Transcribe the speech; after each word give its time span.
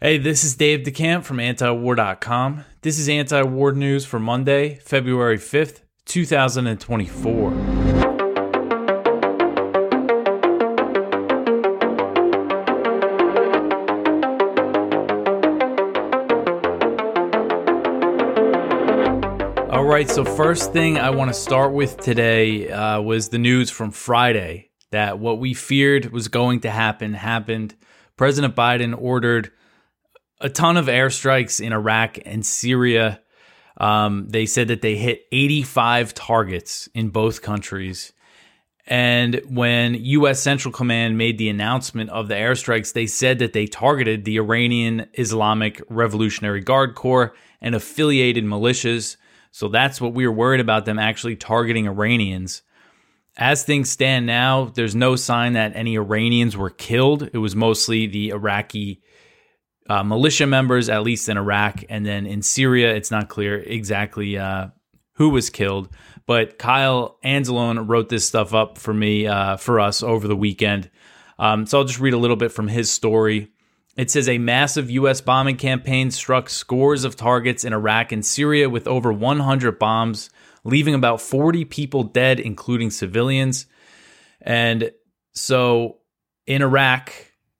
Hey, 0.00 0.18
this 0.18 0.42
is 0.42 0.56
Dave 0.56 0.80
DeCamp 0.80 1.22
from 1.22 1.36
antiwar.com. 1.36 2.64
This 2.82 2.98
is 2.98 3.08
anti-war 3.08 3.70
news 3.72 4.04
for 4.04 4.18
Monday, 4.18 4.74
February 4.82 5.38
5th, 5.38 5.82
2024. 6.06 7.50
All 19.70 19.84
right, 19.84 20.10
so 20.10 20.24
first 20.24 20.72
thing 20.72 20.98
I 20.98 21.10
want 21.10 21.30
to 21.30 21.34
start 21.34 21.72
with 21.72 21.98
today 21.98 22.68
uh, 22.68 23.00
was 23.00 23.28
the 23.28 23.38
news 23.38 23.70
from 23.70 23.92
Friday 23.92 24.70
that 24.90 25.20
what 25.20 25.38
we 25.38 25.54
feared 25.54 26.10
was 26.10 26.26
going 26.26 26.60
to 26.60 26.70
happen 26.70 27.14
happened. 27.14 27.76
President 28.16 28.56
Biden 28.56 29.00
ordered 29.00 29.52
a 30.40 30.48
ton 30.48 30.76
of 30.76 30.86
airstrikes 30.86 31.64
in 31.64 31.72
Iraq 31.72 32.18
and 32.24 32.44
Syria. 32.44 33.20
Um, 33.76 34.28
they 34.28 34.46
said 34.46 34.68
that 34.68 34.82
they 34.82 34.96
hit 34.96 35.26
85 35.32 36.14
targets 36.14 36.88
in 36.94 37.08
both 37.10 37.42
countries. 37.42 38.12
And 38.86 39.40
when 39.48 39.94
U.S. 39.94 40.40
Central 40.40 40.70
Command 40.70 41.16
made 41.16 41.38
the 41.38 41.48
announcement 41.48 42.10
of 42.10 42.28
the 42.28 42.34
airstrikes, 42.34 42.92
they 42.92 43.06
said 43.06 43.38
that 43.38 43.54
they 43.54 43.66
targeted 43.66 44.24
the 44.24 44.36
Iranian 44.36 45.06
Islamic 45.14 45.80
Revolutionary 45.88 46.60
Guard 46.60 46.94
Corps 46.94 47.34
and 47.62 47.74
affiliated 47.74 48.44
militias. 48.44 49.16
So 49.50 49.68
that's 49.68 50.00
what 50.00 50.12
we 50.12 50.26
were 50.26 50.34
worried 50.34 50.60
about 50.60 50.84
them 50.84 50.98
actually 50.98 51.36
targeting 51.36 51.86
Iranians. 51.86 52.62
As 53.36 53.64
things 53.64 53.90
stand 53.90 54.26
now, 54.26 54.66
there's 54.66 54.94
no 54.94 55.16
sign 55.16 55.54
that 55.54 55.74
any 55.74 55.96
Iranians 55.96 56.56
were 56.56 56.70
killed. 56.70 57.30
It 57.32 57.38
was 57.38 57.56
mostly 57.56 58.06
the 58.06 58.28
Iraqi 58.30 59.00
uh, 59.88 60.02
militia 60.02 60.46
members, 60.46 60.88
at 60.88 61.02
least 61.02 61.28
in 61.28 61.36
Iraq. 61.36 61.84
And 61.88 62.04
then 62.04 62.26
in 62.26 62.42
Syria, 62.42 62.94
it's 62.94 63.10
not 63.10 63.28
clear 63.28 63.58
exactly 63.58 64.38
uh, 64.38 64.68
who 65.14 65.30
was 65.30 65.50
killed. 65.50 65.88
But 66.26 66.58
Kyle 66.58 67.18
Anzalone 67.24 67.88
wrote 67.88 68.08
this 68.08 68.26
stuff 68.26 68.54
up 68.54 68.78
for 68.78 68.94
me, 68.94 69.26
uh, 69.26 69.56
for 69.56 69.78
us 69.78 70.02
over 70.02 70.26
the 70.26 70.36
weekend. 70.36 70.90
Um, 71.38 71.66
so 71.66 71.78
I'll 71.78 71.84
just 71.84 72.00
read 72.00 72.14
a 72.14 72.18
little 72.18 72.36
bit 72.36 72.52
from 72.52 72.68
his 72.68 72.90
story. 72.90 73.50
It 73.96 74.10
says 74.10 74.28
a 74.28 74.38
massive 74.38 74.90
U.S. 74.90 75.20
bombing 75.20 75.56
campaign 75.56 76.10
struck 76.10 76.48
scores 76.48 77.04
of 77.04 77.14
targets 77.14 77.64
in 77.64 77.72
Iraq 77.72 78.10
and 78.10 78.24
Syria 78.24 78.68
with 78.68 78.88
over 78.88 79.12
100 79.12 79.78
bombs, 79.78 80.30
leaving 80.64 80.94
about 80.94 81.20
40 81.20 81.64
people 81.66 82.02
dead, 82.02 82.40
including 82.40 82.90
civilians. 82.90 83.66
And 84.40 84.90
so 85.32 85.98
in 86.46 86.62
Iraq, 86.62 87.12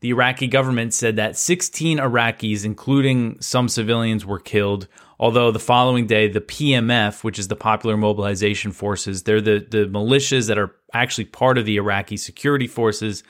the 0.05 0.11
Iraqi 0.11 0.49
government 0.49 0.93
said 0.93 1.17
that 1.17 1.35
16 1.35 1.97
Iraqis, 1.97 2.63
including 2.63 3.41
some 3.41 3.71
civilians, 3.71 4.27
were 4.27 4.39
killed. 4.39 4.87
Although 5.19 5.51
the 5.51 5.59
following 5.59 6.07
day, 6.07 6.29
the 6.29 6.43
PMF, 6.43 7.25
which 7.25 7.39
is 7.39 7.49
the 7.49 7.57
Popular 7.57 7.97
Mobilization 7.97 8.71
Forces, 8.71 9.23
they're 9.23 9.41
the, 9.41 9.67
the 9.67 9.87
militias 9.87 10.47
that 10.49 10.59
are 10.59 10.77
actually 10.93 11.25
part 11.25 11.57
of 11.57 11.65
the 11.65 11.77
Iraqi 11.77 12.19
security 12.19 12.67
forces, 12.67 13.25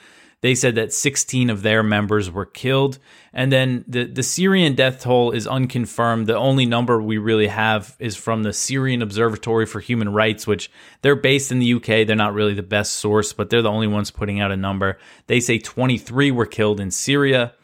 they 0.44 0.54
said 0.54 0.74
that 0.74 0.92
16 0.92 1.48
of 1.48 1.62
their 1.62 1.82
members 1.82 2.30
were 2.30 2.44
killed. 2.44 2.98
And 3.32 3.50
then 3.50 3.82
the, 3.88 4.04
the 4.04 4.22
Syrian 4.22 4.74
death 4.74 5.00
toll 5.00 5.30
is 5.30 5.46
unconfirmed. 5.46 6.26
The 6.26 6.36
only 6.36 6.66
number 6.66 7.00
we 7.00 7.16
really 7.16 7.46
have 7.46 7.96
is 7.98 8.14
from 8.14 8.42
the 8.42 8.52
Syrian 8.52 9.00
Observatory 9.00 9.64
for 9.64 9.80
Human 9.80 10.12
Rights, 10.12 10.46
which 10.46 10.70
they're 11.00 11.16
based 11.16 11.50
in 11.50 11.60
the 11.60 11.72
UK. 11.72 12.06
They're 12.06 12.14
not 12.14 12.34
really 12.34 12.52
the 12.52 12.62
best 12.62 12.96
source, 12.96 13.32
but 13.32 13.48
they're 13.48 13.62
the 13.62 13.70
only 13.70 13.86
ones 13.86 14.10
putting 14.10 14.38
out 14.38 14.52
a 14.52 14.56
number. 14.58 14.98
They 15.28 15.40
say 15.40 15.58
23 15.58 16.30
were 16.30 16.44
killed 16.44 16.78
in 16.78 16.90
Syria. 16.90 17.54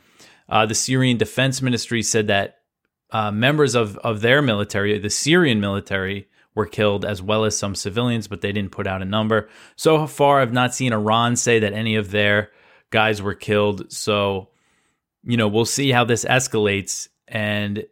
Uh, 0.48 0.64
the 0.64 0.74
Syrian 0.74 1.18
Defense 1.18 1.60
Ministry 1.60 2.02
said 2.02 2.28
that 2.28 2.60
uh, 3.10 3.30
members 3.30 3.74
of, 3.74 3.98
of 3.98 4.22
their 4.22 4.40
military, 4.40 4.98
the 4.98 5.10
Syrian 5.10 5.60
military, 5.60 6.30
were 6.54 6.64
killed, 6.64 7.04
as 7.04 7.20
well 7.20 7.44
as 7.44 7.58
some 7.58 7.74
civilians, 7.74 8.26
but 8.26 8.40
they 8.40 8.52
didn't 8.52 8.72
put 8.72 8.86
out 8.86 9.02
a 9.02 9.04
number. 9.04 9.50
So 9.76 10.06
far, 10.06 10.40
I've 10.40 10.54
not 10.54 10.74
seen 10.74 10.94
Iran 10.94 11.36
say 11.36 11.58
that 11.58 11.74
any 11.74 11.94
of 11.94 12.10
their 12.10 12.50
guys 12.90 13.22
were 13.22 13.34
killed. 13.34 13.92
So, 13.92 14.48
you 15.24 15.36
know, 15.36 15.48
we'll 15.48 15.64
see 15.64 15.90
how 15.90 16.04
this 16.04 16.24
escalates. 16.24 17.08
And 17.28 17.84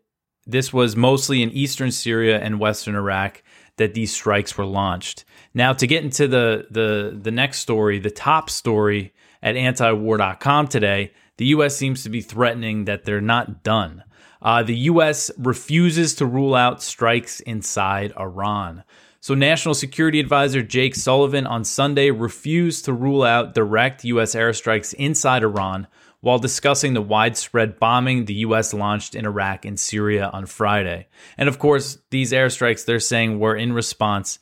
this 0.46 0.72
was 0.72 0.96
mostly 0.96 1.42
in 1.42 1.50
eastern 1.50 1.90
Syria 1.90 2.40
and 2.40 2.60
western 2.60 2.94
Iraq 2.94 3.42
that 3.76 3.94
these 3.94 4.12
strikes 4.12 4.58
were 4.58 4.66
launched. 4.66 5.24
Now, 5.54 5.72
to 5.72 5.86
get 5.86 6.04
into 6.04 6.28
the 6.28 6.66
the 6.70 7.18
the 7.20 7.30
next 7.30 7.60
story, 7.60 7.98
the 7.98 8.10
top 8.10 8.50
story 8.50 9.14
at 9.42 9.54
antiwar.com 9.54 10.68
today, 10.68 11.12
the 11.36 11.46
U.S. 11.46 11.76
seems 11.76 12.02
to 12.02 12.10
be 12.10 12.20
threatening 12.20 12.84
that 12.86 13.04
they're 13.04 13.20
not 13.20 13.62
done. 13.62 14.02
Uh, 14.42 14.62
the 14.62 14.76
U.S. 14.76 15.30
refuses 15.38 16.14
to 16.16 16.26
rule 16.26 16.54
out 16.54 16.82
strikes 16.82 17.40
inside 17.40 18.12
Iran. 18.18 18.84
So, 19.20 19.34
National 19.34 19.74
Security 19.74 20.20
Advisor 20.20 20.62
Jake 20.62 20.94
Sullivan 20.94 21.44
on 21.46 21.64
Sunday 21.64 22.12
refused 22.12 22.84
to 22.84 22.92
rule 22.92 23.24
out 23.24 23.52
direct 23.52 24.04
U.S. 24.04 24.34
airstrikes 24.36 24.94
inside 24.94 25.42
Iran 25.42 25.88
while 26.20 26.38
discussing 26.38 26.94
the 26.94 27.02
widespread 27.02 27.80
bombing 27.80 28.24
the 28.24 28.34
U.S. 28.34 28.72
launched 28.72 29.16
in 29.16 29.26
Iraq 29.26 29.64
and 29.64 29.78
Syria 29.78 30.30
on 30.32 30.46
Friday. 30.46 31.08
And 31.36 31.48
of 31.48 31.58
course, 31.58 31.98
these 32.10 32.32
airstrikes, 32.32 32.84
they're 32.84 33.00
saying, 33.00 33.40
were 33.40 33.56
in 33.56 33.72
response 33.72 34.38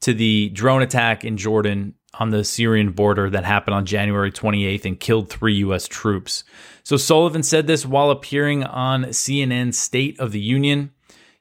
to 0.00 0.14
the 0.14 0.48
drone 0.50 0.82
attack 0.82 1.24
in 1.24 1.36
Jordan 1.36 1.94
on 2.18 2.30
the 2.30 2.44
Syrian 2.44 2.92
border 2.92 3.28
that 3.28 3.44
happened 3.44 3.74
on 3.74 3.84
January 3.84 4.30
28th 4.30 4.84
and 4.86 5.00
killed 5.00 5.28
three 5.28 5.56
U.S. 5.56 5.86
troops. 5.86 6.44
So, 6.82 6.96
Sullivan 6.96 7.42
said 7.42 7.66
this 7.66 7.84
while 7.84 8.10
appearing 8.10 8.64
on 8.64 9.04
CNN's 9.04 9.78
State 9.78 10.18
of 10.18 10.32
the 10.32 10.40
Union. 10.40 10.92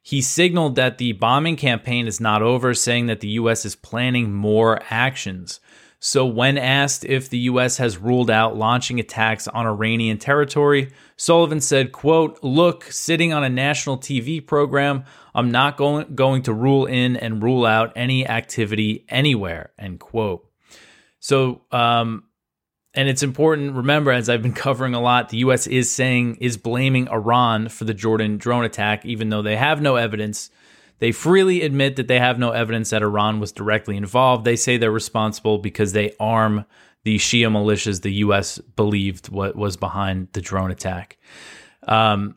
He 0.05 0.21
signaled 0.21 0.75
that 0.75 0.97
the 0.97 1.13
bombing 1.13 1.55
campaign 1.55 2.07
is 2.07 2.19
not 2.19 2.41
over, 2.41 2.73
saying 2.73 3.07
that 3.07 3.21
the 3.21 3.29
U.S. 3.29 3.63
is 3.63 3.77
planning 3.77 4.33
more 4.33 4.81
actions. 4.89 5.61
So, 5.97 6.25
when 6.25 6.57
asked 6.57 7.05
if 7.05 7.29
the 7.29 7.37
U.S. 7.37 7.77
has 7.77 7.97
ruled 7.97 8.29
out 8.29 8.57
launching 8.57 8.99
attacks 8.99 9.47
on 9.47 9.65
Iranian 9.65 10.17
territory, 10.17 10.91
Sullivan 11.15 11.61
said, 11.61 11.93
quote, 11.93 12.37
Look, 12.43 12.83
sitting 12.91 13.31
on 13.31 13.45
a 13.45 13.49
national 13.49 13.97
TV 13.97 14.45
program, 14.45 15.05
I'm 15.33 15.51
not 15.51 15.77
going, 15.77 16.13
going 16.15 16.41
to 16.43 16.53
rule 16.53 16.85
in 16.85 17.15
and 17.15 17.41
rule 17.41 17.65
out 17.65 17.93
any 17.95 18.27
activity 18.27 19.05
anywhere, 19.07 19.71
end 19.79 20.01
quote. 20.01 20.45
So, 21.21 21.61
um, 21.71 22.25
and 22.93 23.09
it's 23.09 23.23
important, 23.23 23.73
remember, 23.73 24.11
as 24.11 24.29
I've 24.29 24.43
been 24.43 24.53
covering 24.53 24.93
a 24.93 25.01
lot, 25.01 25.29
the 25.29 25.37
U.S. 25.37 25.65
is 25.65 25.91
saying, 25.91 26.35
is 26.35 26.57
blaming 26.57 27.07
Iran 27.07 27.69
for 27.69 27.85
the 27.85 27.93
Jordan 27.93 28.37
drone 28.37 28.65
attack, 28.65 29.05
even 29.05 29.29
though 29.29 29.41
they 29.41 29.57
have 29.57 29.81
no 29.81 29.95
evidence. 29.95 30.51
They 30.99 31.11
freely 31.11 31.63
admit 31.63 31.95
that 31.95 32.07
they 32.07 32.19
have 32.19 32.37
no 32.37 32.51
evidence 32.51 32.91
that 32.91 33.01
Iran 33.01 33.39
was 33.39 33.51
directly 33.51 33.97
involved. 33.97 34.45
They 34.45 34.55
say 34.55 34.77
they're 34.77 34.91
responsible 34.91 35.57
because 35.57 35.93
they 35.93 36.13
arm 36.19 36.65
the 37.03 37.17
Shia 37.17 37.47
militias 37.47 38.01
the 38.03 38.13
U.S. 38.13 38.59
believed 38.59 39.29
what 39.29 39.55
was 39.55 39.75
behind 39.75 40.29
the 40.33 40.41
drone 40.41 40.71
attack. 40.71 41.17
Um, 41.87 42.35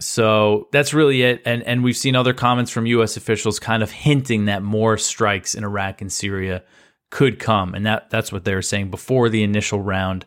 so 0.00 0.68
that's 0.70 0.94
really 0.94 1.22
it. 1.22 1.42
And 1.44 1.62
and 1.64 1.82
we've 1.82 1.96
seen 1.96 2.14
other 2.14 2.34
comments 2.34 2.70
from 2.70 2.86
U.S. 2.86 3.16
officials 3.16 3.58
kind 3.58 3.82
of 3.82 3.90
hinting 3.90 4.44
that 4.44 4.62
more 4.62 4.96
strikes 4.96 5.54
in 5.54 5.64
Iraq 5.64 6.00
and 6.00 6.12
Syria 6.12 6.62
could 7.10 7.38
come, 7.38 7.74
and 7.74 7.86
that 7.86 8.10
that's 8.10 8.32
what 8.32 8.44
they 8.44 8.54
were 8.54 8.62
saying 8.62 8.90
before 8.90 9.28
the 9.28 9.42
initial 9.42 9.80
round 9.80 10.26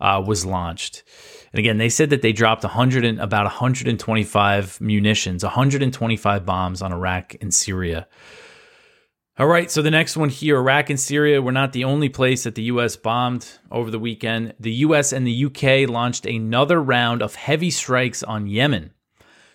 uh, 0.00 0.22
was 0.24 0.44
launched. 0.44 1.02
And 1.52 1.58
again, 1.58 1.78
they 1.78 1.88
said 1.88 2.10
that 2.10 2.22
they 2.22 2.32
dropped 2.32 2.64
100 2.64 3.04
and 3.04 3.20
about 3.20 3.44
125 3.44 4.80
munitions, 4.80 5.44
125 5.44 6.46
bombs 6.46 6.82
on 6.82 6.92
Iraq 6.92 7.36
and 7.40 7.52
Syria. 7.52 8.08
All 9.38 9.46
right, 9.46 9.70
so 9.70 9.80
the 9.80 9.90
next 9.90 10.16
one 10.16 10.28
here 10.28 10.58
Iraq 10.58 10.90
and 10.90 11.00
Syria 11.00 11.40
were 11.40 11.52
not 11.52 11.72
the 11.72 11.84
only 11.84 12.10
place 12.10 12.44
that 12.44 12.54
the 12.54 12.64
U.S. 12.64 12.96
bombed 12.96 13.48
over 13.70 13.90
the 13.90 13.98
weekend. 13.98 14.54
The 14.60 14.72
U.S. 14.72 15.12
and 15.12 15.26
the 15.26 15.32
U.K. 15.32 15.86
launched 15.86 16.26
another 16.26 16.82
round 16.82 17.22
of 17.22 17.34
heavy 17.34 17.70
strikes 17.70 18.22
on 18.22 18.46
Yemen. 18.46 18.92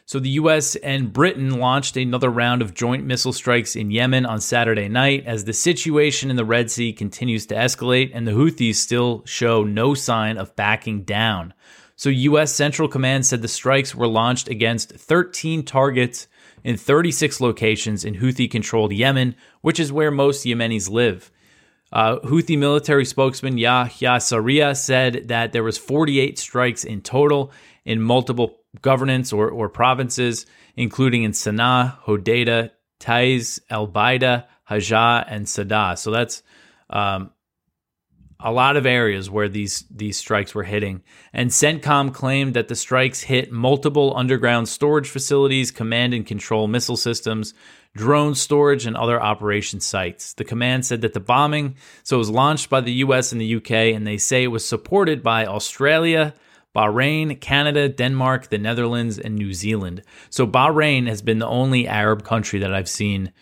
So 0.08 0.22
the 0.22 0.30
US 0.30 0.78
and 0.78 1.12
Britain 1.12 1.60
launched 1.60 1.98
another 1.98 2.30
round 2.30 2.62
of 2.62 2.74
joint 2.74 3.04
missile 3.04 3.34
strikes 3.34 3.76
in 3.76 3.92
Yemen 3.92 4.26
on 4.26 4.40
Saturday 4.40 4.88
night 4.88 5.26
as 5.26 5.44
the 5.44 5.52
situation 5.52 6.30
in 6.30 6.38
the 6.38 6.46
Red 6.46 6.72
Sea 6.72 6.94
continues 6.94 7.46
to 7.48 7.56
escalate 7.56 8.12
and 8.14 8.26
the 8.26 8.32
Houthis 8.32 8.76
still 8.76 9.22
show 9.26 9.66
no 9.66 9.94
sign 9.94 10.38
of 10.38 10.56
backing 10.56 11.04
down. 11.04 11.54
So 11.98 12.10
US 12.10 12.54
Central 12.54 12.88
Command 12.88 13.26
said 13.26 13.42
the 13.42 13.50
strikes 13.50 13.94
were 13.94 14.08
launched 14.08 14.48
against 14.48 14.94
13 14.94 15.64
targets 15.64 16.30
in 16.64 16.78
36 16.78 17.42
locations 17.42 18.06
in 18.06 18.16
Houthi 18.16 18.50
controlled 18.50 18.94
Yemen, 18.94 19.36
which 19.60 19.78
is 19.78 19.92
where 19.92 20.10
most 20.10 20.46
Yemenis 20.46 20.90
live. 20.90 21.30
Uh, 21.92 22.20
Houthi 22.20 22.58
military 22.58 23.04
spokesman 23.04 23.58
Yahya 23.58 24.20
Sarria 24.20 24.74
said 24.74 25.28
that 25.28 25.52
there 25.52 25.64
was 25.66 25.78
48 25.78 26.40
strikes 26.40 26.86
in 26.86 27.02
total 27.02 27.52
in 27.84 28.02
multiple 28.02 28.60
governance 28.82 29.34
or, 29.34 29.50
or 29.50 29.70
provinces, 29.70 30.46
including 30.76 31.24
in 31.24 31.32
Sana'a, 31.32 32.00
Hodeidah, 32.04 32.72
Taiz, 33.00 33.60
El 33.70 33.88
Baida, 33.88 34.46
Hajjah, 34.70 35.26
and 35.28 35.46
Sadah. 35.46 35.98
So 35.98 36.12
that's 36.12 36.44
um, 36.90 37.32
a 38.40 38.52
lot 38.52 38.78
of 38.78 38.86
areas 38.86 39.30
where 39.30 39.50
these 39.50 39.86
these 39.90 40.18
strikes 40.18 40.54
were 40.54 40.64
hitting. 40.64 41.02
And 41.34 41.50
CENTCOM 41.50 42.14
claimed 42.14 42.54
that 42.54 42.68
the 42.68 42.76
strikes 42.76 43.22
hit 43.22 43.52
multiple 43.52 44.14
underground 44.16 44.70
storage 44.70 45.10
facilities, 45.10 45.72
command 45.72 46.14
and 46.14 46.26
control 46.26 46.68
missile 46.68 46.98
systems, 46.98 47.54
drone 47.96 48.36
storage, 48.36 48.86
and 48.86 48.96
other 48.96 49.22
operation 49.22 49.80
sites. 49.80 50.34
The 50.34 50.44
command 50.44 50.86
said 50.86 51.02
that 51.02 51.14
the 51.14 51.20
bombing 51.20 51.76
so 52.04 52.18
it 52.18 52.20
was 52.20 52.30
launched 52.30 52.70
by 52.70 52.82
the 52.82 52.94
US 52.94 53.32
and 53.32 53.42
the 53.42 53.56
UK, 53.56 53.72
and 53.72 54.06
they 54.06 54.18
say 54.18 54.44
it 54.44 54.48
was 54.48 54.68
supported 54.68 55.24
by 55.24 55.46
Australia. 55.46 56.34
Bahrain, 56.78 57.42
Canada, 57.42 57.90
Denmark, 57.90 58.50
the 58.50 58.60
Netherlands, 58.60 59.18
and 59.18 59.36
New 59.36 59.52
Zealand. 59.52 60.04
So 60.30 60.46
Bahrain 60.46 61.08
has 61.08 61.24
been 61.24 61.40
the 61.40 61.48
only 61.48 61.88
Arab 61.88 62.24
country 62.24 62.60
that 62.60 62.72
I've 62.72 62.88
seen, 62.88 63.34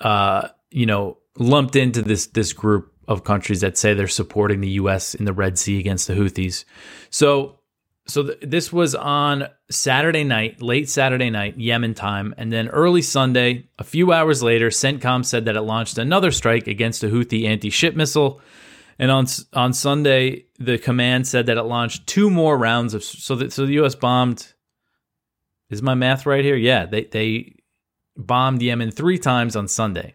uh, 0.00 0.48
you 0.70 0.86
know, 0.86 1.18
lumped 1.36 1.76
into 1.76 2.00
this 2.00 2.28
this 2.28 2.54
group 2.54 2.94
of 3.06 3.24
countries 3.24 3.60
that 3.60 3.76
say 3.76 3.92
they're 3.92 4.08
supporting 4.08 4.62
the 4.62 4.70
U.S. 4.82 5.14
in 5.14 5.26
the 5.26 5.34
Red 5.34 5.58
Sea 5.58 5.78
against 5.78 6.06
the 6.06 6.14
Houthis. 6.14 6.64
So, 7.10 7.58
so 8.06 8.22
th- 8.22 8.38
this 8.42 8.72
was 8.72 8.94
on 8.94 9.48
Saturday 9.70 10.24
night, 10.24 10.62
late 10.62 10.88
Saturday 10.88 11.30
night, 11.30 11.58
Yemen 11.58 11.94
time, 11.94 12.34
and 12.38 12.50
then 12.50 12.68
early 12.68 13.02
Sunday, 13.02 13.68
a 13.78 13.84
few 13.84 14.12
hours 14.12 14.42
later, 14.42 14.68
CENTCOM 14.68 15.24
said 15.24 15.44
that 15.44 15.56
it 15.56 15.62
launched 15.62 15.98
another 15.98 16.30
strike 16.30 16.66
against 16.66 17.02
a 17.02 17.08
Houthi 17.08 17.46
anti-ship 17.46 17.94
missile. 17.94 18.40
And 18.98 19.10
on 19.10 19.26
on 19.52 19.72
Sunday, 19.72 20.46
the 20.58 20.78
command 20.78 21.26
said 21.26 21.46
that 21.46 21.56
it 21.56 21.62
launched 21.62 22.06
two 22.06 22.30
more 22.30 22.58
rounds 22.58 22.94
of 22.94 23.04
so 23.04 23.34
that 23.36 23.52
so 23.52 23.66
the 23.66 23.74
U.S. 23.74 23.94
bombed. 23.94 24.54
Is 25.70 25.82
my 25.82 25.94
math 25.94 26.24
right 26.24 26.44
here? 26.44 26.56
Yeah, 26.56 26.86
they 26.86 27.04
they 27.04 27.56
bombed 28.16 28.62
Yemen 28.62 28.90
three 28.90 29.18
times 29.18 29.54
on 29.54 29.68
Sunday. 29.68 30.14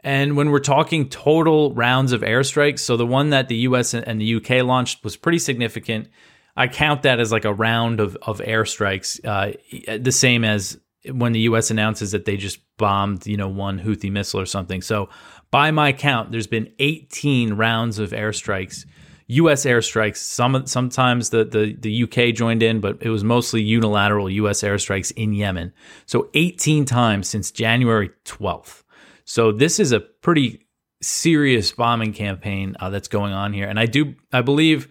And 0.00 0.36
when 0.36 0.50
we're 0.50 0.60
talking 0.60 1.08
total 1.08 1.74
rounds 1.74 2.12
of 2.12 2.20
airstrikes, 2.20 2.80
so 2.80 2.98
the 2.98 3.06
one 3.06 3.30
that 3.30 3.48
the 3.48 3.56
US 3.56 3.94
and 3.94 4.20
the 4.20 4.34
UK 4.34 4.62
launched 4.62 5.02
was 5.02 5.16
pretty 5.16 5.38
significant. 5.38 6.08
I 6.56 6.68
count 6.68 7.02
that 7.02 7.18
as 7.18 7.32
like 7.32 7.46
a 7.46 7.54
round 7.54 8.00
of, 8.00 8.16
of 8.22 8.38
airstrikes, 8.40 9.18
uh, 9.24 9.98
the 9.98 10.12
same 10.12 10.44
as 10.44 10.78
when 11.10 11.32
the 11.32 11.40
US 11.40 11.70
announces 11.70 12.12
that 12.12 12.24
they 12.24 12.36
just 12.36 12.58
bombed, 12.76 13.26
you 13.26 13.36
know, 13.36 13.48
one 13.48 13.78
Houthi 13.78 14.10
missile 14.10 14.40
or 14.40 14.46
something. 14.46 14.82
So 14.82 15.08
by 15.50 15.70
my 15.70 15.92
count, 15.92 16.32
there's 16.32 16.46
been 16.46 16.72
18 16.78 17.54
rounds 17.54 17.98
of 17.98 18.10
airstrikes, 18.10 18.86
U.S. 19.28 19.64
airstrikes. 19.64 20.16
Some 20.16 20.66
sometimes 20.66 21.30
the, 21.30 21.44
the 21.44 21.74
the 21.78 22.02
UK 22.04 22.34
joined 22.34 22.62
in, 22.62 22.80
but 22.80 22.98
it 23.00 23.10
was 23.10 23.24
mostly 23.24 23.62
unilateral 23.62 24.28
U.S. 24.30 24.62
airstrikes 24.62 25.12
in 25.12 25.32
Yemen. 25.32 25.72
So 26.06 26.28
18 26.34 26.84
times 26.84 27.28
since 27.28 27.50
January 27.50 28.10
12th. 28.24 28.82
So 29.24 29.52
this 29.52 29.80
is 29.80 29.92
a 29.92 30.00
pretty 30.00 30.66
serious 31.00 31.72
bombing 31.72 32.12
campaign 32.12 32.76
uh, 32.80 32.90
that's 32.90 33.08
going 33.08 33.32
on 33.32 33.52
here, 33.52 33.68
and 33.68 33.78
I 33.78 33.86
do 33.86 34.14
I 34.32 34.42
believe 34.42 34.88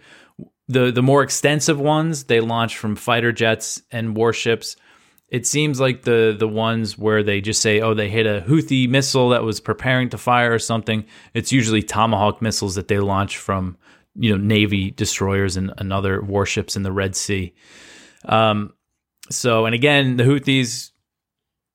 the 0.66 0.90
the 0.90 1.02
more 1.02 1.22
extensive 1.22 1.78
ones 1.78 2.24
they 2.24 2.40
launch 2.40 2.76
from 2.76 2.96
fighter 2.96 3.32
jets 3.32 3.82
and 3.90 4.16
warships. 4.16 4.76
It 5.34 5.48
seems 5.48 5.80
like 5.80 6.02
the 6.02 6.36
the 6.38 6.46
ones 6.46 6.96
where 6.96 7.24
they 7.24 7.40
just 7.40 7.60
say, 7.60 7.80
"Oh, 7.80 7.92
they 7.92 8.08
hit 8.08 8.24
a 8.24 8.44
Houthi 8.46 8.88
missile 8.88 9.30
that 9.30 9.42
was 9.42 9.58
preparing 9.58 10.08
to 10.10 10.16
fire 10.16 10.54
or 10.54 10.60
something." 10.60 11.04
It's 11.34 11.50
usually 11.50 11.82
Tomahawk 11.82 12.40
missiles 12.40 12.76
that 12.76 12.86
they 12.86 13.00
launch 13.00 13.36
from 13.36 13.76
you 14.14 14.30
know 14.30 14.36
Navy 14.36 14.92
destroyers 14.92 15.56
and, 15.56 15.72
and 15.76 15.92
other 15.92 16.22
warships 16.22 16.76
in 16.76 16.84
the 16.84 16.92
Red 16.92 17.16
Sea. 17.16 17.52
Um, 18.26 18.74
so, 19.28 19.66
and 19.66 19.74
again, 19.74 20.18
the 20.18 20.22
Houthis 20.22 20.92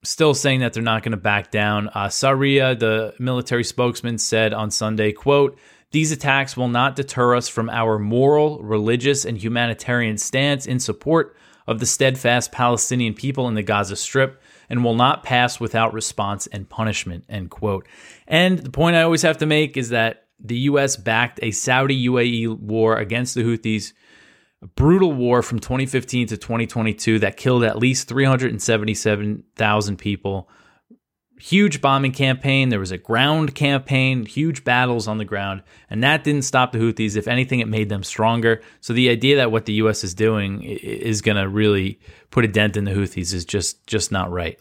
still 0.06 0.34
saying 0.34 0.62
that 0.62 0.72
they're 0.72 0.82
not 0.82 1.04
going 1.04 1.12
to 1.12 1.18
back 1.18 1.52
down. 1.52 1.90
Uh, 1.90 2.08
Saria, 2.08 2.76
the 2.76 3.14
military 3.20 3.66
spokesman, 3.66 4.20
said 4.20 4.54
on 4.54 4.72
Sunday, 4.72 5.12
quote, 5.12 5.60
these 5.92 6.14
attacks 6.14 6.56
will 6.56 6.70
not 6.70 6.96
deter 6.96 7.36
us 7.36 7.50
from 7.50 7.70
our 7.70 8.00
moral, 8.00 8.64
religious, 8.64 9.26
and 9.26 9.38
humanitarian 9.38 10.18
stance 10.18 10.66
in 10.66 10.80
support 10.80 11.36
of 11.69 11.80
the 11.80 11.86
steadfast 11.86 12.51
Palestinian 12.51 13.13
people 13.13 13.48
in 13.48 13.54
the 13.54 13.62
Gaza 13.62 13.95
Strip 13.95 14.42
and 14.69 14.83
will 14.83 14.95
not 14.95 15.21
pass 15.21 15.60
without 15.60 15.94
response 15.94 16.48
and 16.48 16.68
punishment, 16.68 17.25
end 17.30 17.51
quote. 17.51 17.88
And 18.27 18.57
the 18.57 18.71
point 18.71 18.95
I 18.95 19.04
always 19.04 19.21
have 19.21 19.38
to 19.38 19.45
make 19.45 19.77
is 19.77 19.89
that 19.89 20.25
the 20.39 20.57
U.S. 20.62 20.98
backed 20.98 21.39
a 21.44 21.51
Saudi 21.51 22.07
UAE 22.07 22.57
war 22.57 22.98
against 22.98 23.36
the 23.36 23.44
Houthis 23.44 23.94
a 24.62 24.68
brutal 24.68 25.13
war 25.13 25.42
from 25.42 25.60
2015 25.60 26.27
to 26.27 26.38
2022 26.38 27.19
that 27.19 27.38
killed 27.38 27.63
at 27.63 27.77
least 27.77 28.10
377,000 28.10 29.98
people. 29.98 30.50
Huge 31.39 31.80
bombing 31.80 32.12
campaign. 32.12 32.68
There 32.68 32.81
was 32.81 32.91
a 32.91 32.97
ground 32.97 33.56
campaign, 33.56 34.25
huge 34.25 34.65
battles 34.65 35.07
on 35.07 35.19
the 35.19 35.25
ground, 35.25 35.63
and 35.89 36.03
that 36.03 36.25
didn't 36.25 36.41
stop 36.41 36.74
the 36.74 36.80
Houthis. 36.80 37.15
If 37.15 37.30
anything, 37.30 37.62
it 37.62 37.68
made 37.69 37.88
them 37.88 38.03
stronger. 38.03 38.62
So 38.81 38.91
the 38.91 39.09
idea 39.09 39.38
that 39.38 39.50
what 39.50 39.65
the 39.65 39.74
U.S. 39.74 40.03
is 40.03 40.13
doing 40.13 40.63
is 40.63 41.21
going 41.21 41.38
to 41.38 41.47
really 41.47 41.97
put 42.30 42.44
a 42.44 42.50
dent 42.50 42.75
in 42.75 42.83
the 42.83 42.91
Houthis 42.91 43.33
is 43.33 43.45
just 43.45 43.88
just 43.88 44.12
not 44.12 44.30
right. 44.30 44.59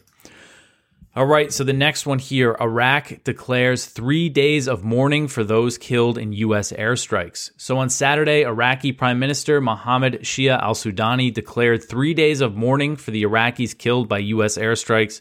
All 1.17 1.25
right, 1.25 1.51
so 1.51 1.65
the 1.65 1.73
next 1.73 2.05
one 2.05 2.19
here 2.19 2.55
Iraq 2.61 3.25
declares 3.25 3.85
three 3.85 4.29
days 4.29 4.69
of 4.69 4.81
mourning 4.81 5.27
for 5.27 5.43
those 5.43 5.77
killed 5.77 6.17
in 6.17 6.31
U.S. 6.31 6.71
airstrikes. 6.71 7.51
So 7.57 7.77
on 7.79 7.89
Saturday, 7.89 8.43
Iraqi 8.43 8.93
Prime 8.93 9.19
Minister 9.19 9.59
Mohammed 9.59 10.21
Shia 10.21 10.61
al 10.61 10.75
Sudani 10.75 11.33
declared 11.33 11.83
three 11.83 12.13
days 12.13 12.39
of 12.39 12.55
mourning 12.55 12.95
for 12.95 13.11
the 13.11 13.23
Iraqis 13.23 13.77
killed 13.77 14.07
by 14.07 14.19
U.S. 14.19 14.57
airstrikes 14.57 15.19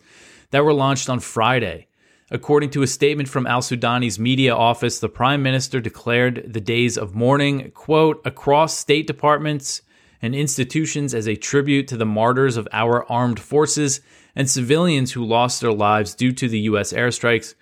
that 0.50 0.65
were 0.65 0.73
launched 0.73 1.09
on 1.09 1.21
Friday. 1.21 1.89
According 2.31 2.71
to 2.71 2.83
a 2.83 2.87
statement 2.87 3.29
from 3.29 3.47
al 3.47 3.62
Sudani's 3.62 4.19
media 4.19 4.55
office, 4.55 4.99
the 4.99 5.09
Prime 5.09 5.43
Minister 5.43 5.81
declared 5.81 6.53
the 6.53 6.61
days 6.61 6.99
of 6.99 7.15
mourning, 7.15 7.71
quote, 7.71 8.21
across 8.27 8.77
state 8.77 9.06
departments 9.06 9.83
and 10.21 10.35
institutions 10.35 11.15
as 11.15 11.27
a 11.27 11.37
tribute 11.37 11.89
to 11.89 11.97
the 11.97 12.05
martyrs 12.05 12.56
of 12.56 12.69
our 12.73 13.11
armed 13.11 13.41
forces 13.41 14.00
and 14.37 14.50
civilians 14.50 15.12
who 15.12 15.25
lost 15.25 15.61
their 15.61 15.73
lives 15.73 16.15
due 16.15 16.33
to 16.33 16.49
the 16.49 16.61
U.S. 16.61 16.93
airstrikes 16.93 17.55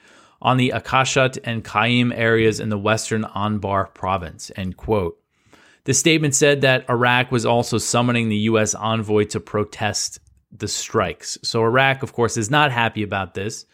on 0.43 0.57
the 0.57 0.73
Akashat 0.75 1.39
and 1.45 1.65
Qaim 1.65 2.13
areas 2.15 2.61
in 2.61 2.69
the 2.69 2.79
western 2.79 3.23
Anbar 3.23 3.93
province. 3.95 4.51
End 4.57 4.77
quote. 4.77 5.19
The 5.85 5.95
statement 5.95 6.35
said 6.35 6.63
that 6.63 6.89
Iraq 6.91 7.31
was 7.31 7.47
also 7.47 7.79
summoning 7.79 8.29
the 8.29 8.37
U.S. 8.51 8.75
envoy 8.75 9.25
to 9.27 9.39
protest 9.39 10.19
the 10.51 10.69
strikes. 10.69 11.39
So 11.43 11.63
Iraq, 11.63 12.03
of 12.03 12.13
course, 12.13 12.37
is 12.37 12.51
not 12.51 12.73
happy 12.73 13.03
about 13.03 13.35
this. 13.35 13.67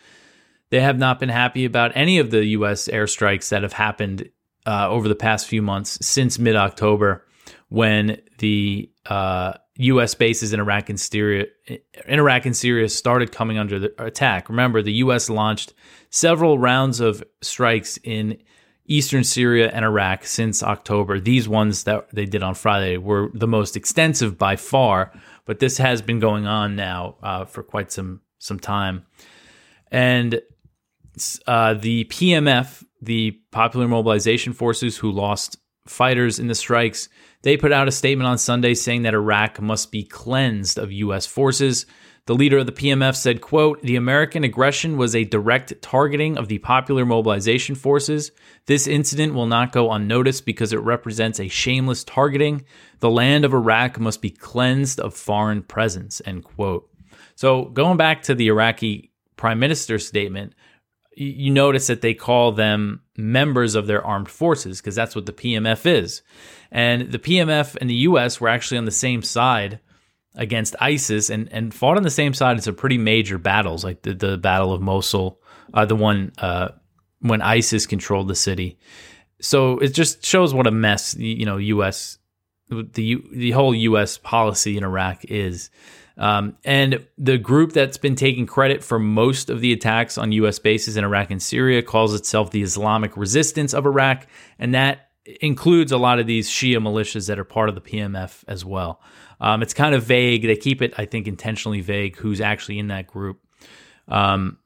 They 0.71 0.81
have 0.81 0.99
not 0.99 1.21
been 1.21 1.29
happy 1.29 1.65
about 1.65 1.93
any 1.95 2.19
of 2.19 2.31
the 2.31 2.45
U.S. 2.47 2.89
airstrikes 2.89 3.51
that 3.51 3.63
have 3.63 3.75
happened 3.75 4.31
uh, 4.67 4.89
over 4.89 5.09
the 5.09 5.15
past 5.15 5.47
few 5.47 5.61
months 5.61 5.99
since 6.05 6.39
mid 6.39 6.57
October 6.57 7.27
when 7.69 8.21
the 8.39 8.91
uh, 9.07 9.55
U.S. 9.77 10.15
bases 10.15 10.53
in 10.53 10.61
Iraq 10.61 10.89
and 10.89 11.01
Syria, 11.01 11.47
in 11.67 11.81
Iraq 12.19 12.47
and 12.47 12.57
Syria 12.57 12.89
started 12.89 13.33
coming 13.33 13.59
under 13.59 13.89
attack. 13.99 14.49
Remember, 14.49 14.83
the 14.83 14.93
U.S. 14.95 15.29
launched 15.31 15.75
several 16.11 16.59
rounds 16.59 17.01
of 17.01 17.25
strikes 17.41 17.99
in 18.03 18.39
eastern 18.87 19.25
Syria 19.25 19.71
and 19.73 19.85
Iraq 19.85 20.25
since 20.25 20.63
October. 20.63 21.19
These 21.19 21.49
ones 21.49 21.85
that 21.85 22.09
they 22.13 22.27
did 22.27 22.43
on 22.43 22.55
Friday 22.55 22.97
were 22.97 23.31
the 23.33 23.47
most 23.47 23.77
extensive 23.77 24.37
by 24.37 24.57
far, 24.57 25.13
but 25.45 25.59
this 25.59 25.79
has 25.79 26.03
been 26.03 26.19
going 26.19 26.47
on 26.47 26.77
now 26.77 27.17
uh, 27.23 27.45
for 27.45 27.63
quite 27.63 27.93
some 27.93 28.21
some 28.39 28.59
time. 28.59 29.05
And 29.91 30.41
uh, 31.47 31.75
the 31.75 32.05
PMF, 32.05 32.85
the 33.01 33.33
Popular 33.51 33.87
Mobilization 33.87 34.53
Forces, 34.53 34.97
who 34.97 35.11
lost 35.11 35.59
fighters 35.87 36.39
in 36.39 36.49
the 36.49 36.55
strikes, 36.55 37.09
they 37.43 37.57
put 37.57 37.73
out 37.73 37.89
a 37.89 37.93
statement 37.93 38.29
on 38.29 38.39
Sunday 38.39 38.75
saying 38.75 39.03
that 39.03 39.15
Iraq 39.15 39.61
must 39.61 39.93
be 39.93 40.05
cleansed 40.05 40.79
of 40.79 40.93
U.S. 40.93 41.27
forces. 41.27 41.87
The 42.27 42.35
leader 42.37 42.59
of 42.59 42.67
the 42.67 42.73
PMF 42.73 43.17
said, 43.17 43.41
quote, 43.41 43.83
the 43.83 43.97
American 43.97 44.45
aggression 44.45 44.97
was 44.97 45.17
a 45.17 45.25
direct 45.25 45.83
targeting 45.83 46.39
of 46.39 46.47
the 46.47 46.59
popular 46.59 47.05
mobilization 47.05 47.75
forces. 47.75 48.31
This 48.67 48.87
incident 48.87 49.35
will 49.35 49.47
not 49.47 49.73
go 49.73 49.91
unnoticed 49.91 50.47
because 50.47 50.73
it 50.73 50.79
represents 50.79 51.41
a 51.41 51.49
shameless 51.49 52.05
targeting. 52.05 52.65
The 53.01 53.11
land 53.11 53.45
of 53.45 53.53
Iraq 53.53 53.99
must 53.99 54.23
be 54.23 54.31
cleansed 54.31 55.01
of 55.01 55.15
foreign 55.15 55.65
presence, 55.65 56.23
end 56.25 56.45
quote. 56.45 56.89
So 57.35 57.65
going 57.65 57.97
back 57.97 58.23
to 58.25 58.37
the 58.37 58.47
Iraqi 58.47 59.11
prime 59.35 59.59
minister's 59.59 60.07
statement, 60.07 60.55
you 61.17 61.51
notice 61.51 61.89
that 61.89 62.03
they 62.03 62.15
call 62.15 62.53
them 62.53 63.03
members 63.17 63.75
of 63.75 63.89
their 63.89 64.05
armed 64.07 64.31
forces 64.31 64.81
because 64.81 64.95
that's 64.95 65.17
what 65.17 65.27
the 65.27 65.33
PMF 65.33 65.87
is. 65.87 66.23
And 66.71 67.11
the 67.11 67.19
PMF 67.19 67.77
and 67.81 67.91
the 67.91 67.95
US 67.95 68.41
were 68.41 68.49
actually 68.49 68.79
on 68.79 68.85
the 68.85 68.93
same 68.93 69.23
side 69.23 69.81
against 70.35 70.75
ISIS 70.81 71.31
and, 71.31 71.49
and 71.53 71.75
fought 71.75 71.97
on 71.97 72.03
the 72.03 72.11
same 72.11 72.35
side 72.35 72.57
in 72.57 72.63
some 72.63 72.75
pretty 72.75 72.99
major 72.99 73.39
battles, 73.39 73.85
like 73.85 74.03
the, 74.03 74.15
the 74.15 74.39
Battle 74.39 74.73
of 74.73 74.81
Mosul, 74.81 75.41
uh, 75.75 75.85
the 75.85 75.97
one 75.97 76.33
uh, 76.39 76.69
when 77.21 77.43
ISIS 77.43 77.87
controlled 77.87 78.29
the 78.29 78.35
city. 78.35 78.79
So 79.41 79.79
it 79.79 79.89
just 79.89 80.25
shows 80.25 80.55
what 80.55 80.67
a 80.67 80.71
mess, 80.71 81.15
you 81.17 81.45
know, 81.45 81.57
US 81.57 82.19
the 82.73 83.23
the 83.33 83.51
whole 83.51 83.75
U.S. 83.75 84.19
policy 84.19 84.77
in 84.77 84.85
Iraq 84.85 85.25
is. 85.25 85.71
Um, 86.19 86.57
and 86.65 87.07
the 87.17 87.39
group 87.39 87.73
that's 87.73 87.97
been 87.97 88.17
taking 88.17 88.47
credit 88.47 88.85
for 88.85 88.99
most 88.99 89.49
of 89.49 89.61
the 89.61 89.73
attacks 89.73 90.19
on 90.19 90.31
U.S. 90.33 90.59
bases 90.59 90.97
in 90.97 91.05
Iraq 91.05 91.31
and 91.31 91.43
Syria 91.43 91.83
calls 91.83 92.15
itself 92.15 92.51
the 92.51 92.63
Islamic 92.63 93.17
Resistance 93.17 93.73
of 93.73 93.87
Iraq, 93.87 94.27
and 94.59 94.75
that 94.75 95.11
includes 95.41 95.91
a 95.91 95.99
lot 95.99 96.19
of 96.19 96.27
these 96.27 96.51
Shia 96.51 96.77
militias 96.77 97.29
that 97.29 97.39
are 97.39 97.45
part 97.45 97.69
of 97.69 97.75
the 97.75 97.81
PMF 97.81 98.45
as 98.47 98.65
well. 98.65 99.01
Um, 99.43 99.61
it's 99.61 99.75
kind 99.75 99.95
of 99.95 100.05
vague. 100.05 100.43
They 100.43 100.57
keep 100.57 100.81
it, 100.81 100.95
I 100.97 101.05
think, 101.05 101.27
intentionally 101.27 101.81
vague 101.81 102.17
who's 102.17 102.41
actually 102.41 102.79
in 102.79 102.87
that 102.89 103.09
group. 103.09 103.41
Um, 104.07 104.59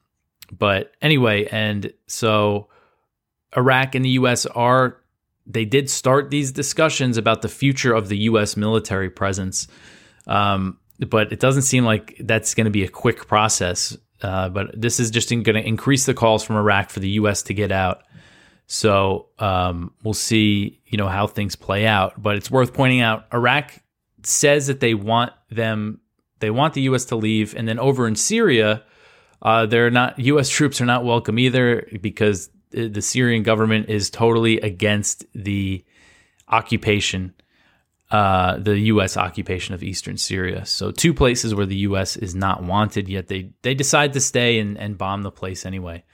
but 0.52 0.92
anyway, 1.00 1.46
and 1.46 1.92
so 2.06 2.68
Iraq 3.56 3.94
and 3.94 4.04
the 4.04 4.10
U.S. 4.10 4.44
are 4.44 5.00
they 5.46 5.64
did 5.64 5.88
start 5.88 6.30
these 6.30 6.52
discussions 6.52 7.16
about 7.16 7.40
the 7.40 7.48
future 7.48 7.94
of 7.94 8.08
the 8.10 8.18
U.S. 8.18 8.56
military 8.56 9.08
presence, 9.08 9.66
um, 10.26 10.78
but 10.98 11.32
it 11.32 11.40
doesn't 11.40 11.62
seem 11.62 11.84
like 11.84 12.16
that's 12.20 12.54
going 12.54 12.66
to 12.66 12.70
be 12.70 12.84
a 12.84 12.88
quick 12.88 13.26
process. 13.26 13.96
Uh, 14.22 14.48
but 14.50 14.78
this 14.78 15.00
is 15.00 15.10
just 15.10 15.30
going 15.30 15.42
to 15.44 15.66
increase 15.66 16.04
the 16.06 16.14
calls 16.14 16.44
from 16.44 16.56
Iraq 16.56 16.90
for 16.90 17.00
the 17.00 17.10
U.S. 17.10 17.42
to 17.44 17.54
get 17.54 17.72
out. 17.72 18.02
So 18.66 19.28
um, 19.38 19.94
we'll 20.02 20.14
see, 20.14 20.80
you 20.86 20.98
know, 20.98 21.08
how 21.08 21.26
things 21.26 21.56
play 21.56 21.86
out. 21.86 22.20
But 22.20 22.36
it's 22.36 22.50
worth 22.50 22.74
pointing 22.74 23.00
out 23.00 23.26
Iraq 23.32 23.72
says 24.26 24.66
that 24.66 24.80
they 24.80 24.94
want 24.94 25.32
them, 25.50 26.00
they 26.40 26.50
want 26.50 26.74
the 26.74 26.82
U.S. 26.82 27.04
to 27.06 27.16
leave, 27.16 27.54
and 27.54 27.68
then 27.68 27.78
over 27.78 28.06
in 28.06 28.16
Syria, 28.16 28.82
uh, 29.42 29.66
they're 29.66 29.90
not 29.90 30.18
U.S. 30.18 30.48
troops 30.56 30.80
are 30.80 30.86
not 30.86 31.04
welcome 31.04 31.38
either 31.38 31.88
because 32.00 32.50
the 32.70 33.02
Syrian 33.02 33.42
government 33.42 33.88
is 33.88 34.10
totally 34.10 34.60
against 34.60 35.24
the 35.34 35.84
occupation, 36.48 37.34
uh, 38.10 38.58
the 38.58 38.78
U.S. 38.78 39.16
occupation 39.16 39.74
of 39.74 39.82
eastern 39.82 40.16
Syria. 40.16 40.66
So 40.66 40.90
two 40.90 41.14
places 41.14 41.54
where 41.54 41.66
the 41.66 41.76
U.S. 41.76 42.16
is 42.16 42.34
not 42.34 42.62
wanted, 42.62 43.08
yet 43.08 43.28
they 43.28 43.50
they 43.62 43.74
decide 43.74 44.12
to 44.14 44.20
stay 44.20 44.58
and, 44.58 44.76
and 44.76 44.98
bomb 44.98 45.22
the 45.22 45.30
place 45.30 45.64
anyway. 45.64 46.04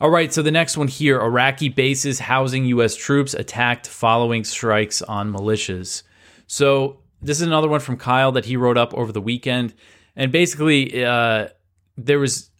All 0.00 0.10
right, 0.10 0.32
so 0.32 0.42
the 0.42 0.50
next 0.50 0.78
one 0.78 0.88
here: 0.88 1.20
Iraqi 1.20 1.68
bases 1.68 2.18
housing 2.18 2.64
U.S. 2.66 2.96
troops 2.96 3.34
attacked 3.34 3.86
following 3.86 4.44
strikes 4.44 5.02
on 5.02 5.32
militias. 5.32 6.02
So 6.46 6.99
this 7.22 7.40
is 7.40 7.46
another 7.46 7.68
one 7.68 7.80
from 7.80 7.96
Kyle 7.96 8.32
that 8.32 8.46
he 8.46 8.56
wrote 8.56 8.78
up 8.78 8.94
over 8.94 9.12
the 9.12 9.20
weekend, 9.20 9.74
and 10.16 10.32
basically, 10.32 11.04
uh, 11.04 11.48
there 11.96 12.18
was 12.18 12.50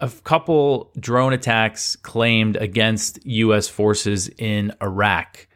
a 0.00 0.08
couple 0.08 0.92
drone 0.98 1.32
attacks 1.32 1.96
claimed 1.96 2.56
against 2.56 3.24
U.S. 3.26 3.68
forces 3.68 4.28
in 4.28 4.72
Iraq. 4.82 5.46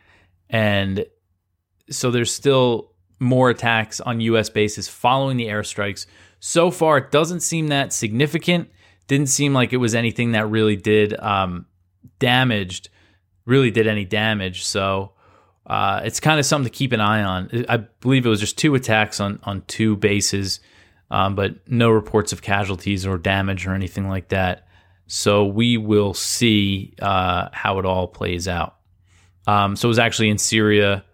And 0.51 1.07
so 1.91 2.11
there's 2.11 2.33
still 2.33 2.93
more 3.19 3.51
attacks 3.51 4.01
on 4.01 4.21
U.S. 4.21 4.51
bases 4.51 4.87
following 4.87 5.37
the 5.37 5.47
airstrikes. 5.47 6.07
So 6.41 6.71
far, 6.71 6.99
it 6.99 7.11
doesn't 7.11 7.41
seem 7.41 7.69
that 7.69 7.93
significant. 7.93 8.69
Didn't 9.07 9.29
seem 9.29 9.55
like 9.55 9.73
it 9.73 9.79
was 9.79 9.95
anything 9.95 10.33
that 10.33 10.49
really 10.49 10.77
did 10.77 11.19
um, 11.19 11.67
damaged, 12.19 12.91
really 13.47 13.71
did 13.71 13.87
any 13.87 14.05
damage. 14.05 14.65
So 14.65 15.13
uh, 15.66 16.00
it's 16.04 16.21
kind 16.21 16.38
of 16.38 16.47
something 16.47 16.71
to 16.71 16.76
keep 16.76 16.92
an 16.92 17.00
eye 17.00 17.23
on. 17.23 17.64
I 17.68 17.78
believe 17.78 18.26
it 18.26 18.28
was 18.28 18.40
just 18.40 18.59
two 18.59 18.75
attacks 18.75 19.21
on 19.21 19.40
on 19.44 19.62
two 19.66 19.97
bases 19.97 20.61
um, 21.11 21.35
but 21.35 21.56
no 21.68 21.90
reports 21.90 22.33
of 22.33 22.42
casualties 22.42 23.06
or 23.06 23.18
damage 23.18 23.66
or 23.66 23.75
anything 23.75 24.09
like 24.09 24.28
that. 24.28 24.66
So 25.06 25.44
we 25.44 25.76
will 25.76 26.14
see 26.14 26.94
uh, 27.00 27.50
how 27.52 27.78
it 27.78 27.87
all 27.87 28.09
plays 28.09 28.49
out. 28.49 28.76
Um, 29.47 29.76
so 29.76 29.87
it 29.87 29.90
was 29.90 29.99
actually 29.99 30.30
in 30.30 30.38
Syria 30.38 31.04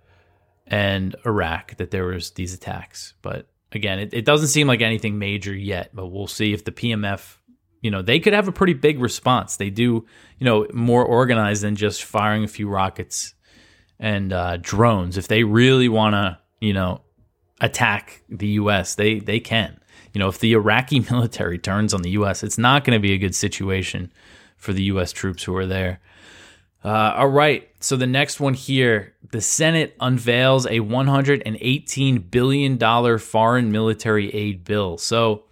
and 0.66 1.16
Iraq 1.26 1.76
that 1.76 1.90
there 1.90 2.06
was 2.06 2.30
these 2.30 2.54
attacks. 2.54 3.14
But 3.20 3.48
again, 3.72 3.98
it, 3.98 4.14
it 4.14 4.24
doesn't 4.24 4.48
seem 4.48 4.68
like 4.68 4.80
anything 4.80 5.18
major 5.18 5.54
yet. 5.54 5.90
But 5.92 6.06
we'll 6.06 6.28
see 6.28 6.52
if 6.52 6.64
the 6.64 6.72
PMF, 6.72 7.36
you 7.82 7.90
know, 7.90 8.00
they 8.00 8.20
could 8.20 8.32
have 8.32 8.46
a 8.46 8.52
pretty 8.52 8.74
big 8.74 9.00
response. 9.00 9.56
They 9.56 9.70
do, 9.70 10.06
you 10.38 10.44
know, 10.46 10.66
more 10.72 11.04
organized 11.04 11.62
than 11.62 11.74
just 11.74 12.04
firing 12.04 12.44
a 12.44 12.48
few 12.48 12.68
rockets 12.68 13.34
and 14.00 14.32
uh, 14.32 14.56
drones. 14.56 15.16
If 15.16 15.28
they 15.28 15.44
really 15.44 15.88
want 15.88 16.14
to, 16.14 16.38
you 16.60 16.72
know, 16.72 17.02
attack 17.60 18.22
the 18.28 18.48
U.S., 18.48 18.96
they 18.96 19.20
they 19.20 19.38
can 19.38 19.80
you 20.12 20.18
know, 20.18 20.28
if 20.28 20.38
the 20.38 20.52
Iraqi 20.52 21.00
military 21.10 21.58
turns 21.58 21.94
on 21.94 22.02
the 22.02 22.10
U.S., 22.10 22.42
it's 22.42 22.58
not 22.58 22.84
going 22.84 22.96
to 22.96 23.00
be 23.00 23.12
a 23.12 23.18
good 23.18 23.34
situation 23.34 24.12
for 24.56 24.72
the 24.72 24.82
U.S. 24.84 25.12
troops 25.12 25.44
who 25.44 25.56
are 25.56 25.66
there. 25.66 26.00
Uh, 26.82 27.14
all 27.16 27.28
right. 27.28 27.68
So 27.80 27.96
the 27.96 28.06
next 28.06 28.40
one 28.40 28.54
here 28.54 29.14
the 29.32 29.40
Senate 29.40 29.94
unveils 30.00 30.66
a 30.66 30.80
$118 30.80 32.30
billion 32.30 33.18
foreign 33.18 33.70
military 33.70 34.34
aid 34.34 34.64
bill. 34.64 34.98
So 34.98 35.44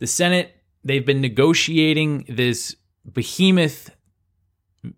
the 0.00 0.06
Senate, 0.06 0.54
they've 0.84 1.06
been 1.06 1.20
negotiating 1.20 2.26
this 2.28 2.76
behemoth 3.10 3.95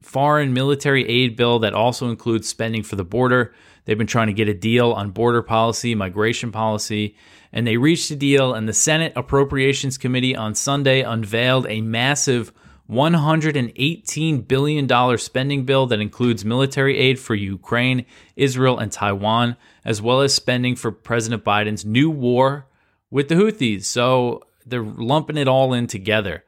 foreign 0.02 0.52
military 0.52 1.06
aid 1.08 1.36
bill 1.36 1.58
that 1.60 1.74
also 1.74 2.08
includes 2.08 2.48
spending 2.48 2.82
for 2.82 2.96
the 2.96 3.04
border. 3.04 3.54
They've 3.84 3.98
been 3.98 4.06
trying 4.06 4.26
to 4.26 4.32
get 4.32 4.48
a 4.48 4.54
deal 4.54 4.92
on 4.92 5.10
border 5.10 5.42
policy, 5.42 5.94
migration 5.94 6.52
policy, 6.52 7.16
and 7.52 7.66
they 7.66 7.76
reached 7.76 8.10
a 8.10 8.16
deal. 8.16 8.54
And 8.54 8.68
the 8.68 8.72
Senate 8.72 9.12
Appropriations 9.16 9.96
Committee 9.96 10.36
on 10.36 10.54
Sunday 10.54 11.00
unveiled 11.02 11.66
a 11.68 11.80
massive 11.80 12.52
$118 12.90 14.48
billion 14.48 15.18
spending 15.18 15.64
bill 15.64 15.86
that 15.86 16.00
includes 16.00 16.44
military 16.44 16.98
aid 16.98 17.18
for 17.18 17.34
Ukraine, 17.34 18.06
Israel, 18.36 18.78
and 18.78 18.90
Taiwan, 18.90 19.56
as 19.84 20.00
well 20.00 20.22
as 20.22 20.34
spending 20.34 20.74
for 20.74 20.90
President 20.90 21.44
Biden's 21.44 21.84
new 21.84 22.10
war 22.10 22.66
with 23.10 23.28
the 23.28 23.34
Houthis. 23.34 23.84
So 23.84 24.42
they're 24.64 24.82
lumping 24.82 25.36
it 25.36 25.48
all 25.48 25.72
in 25.72 25.86
together 25.86 26.44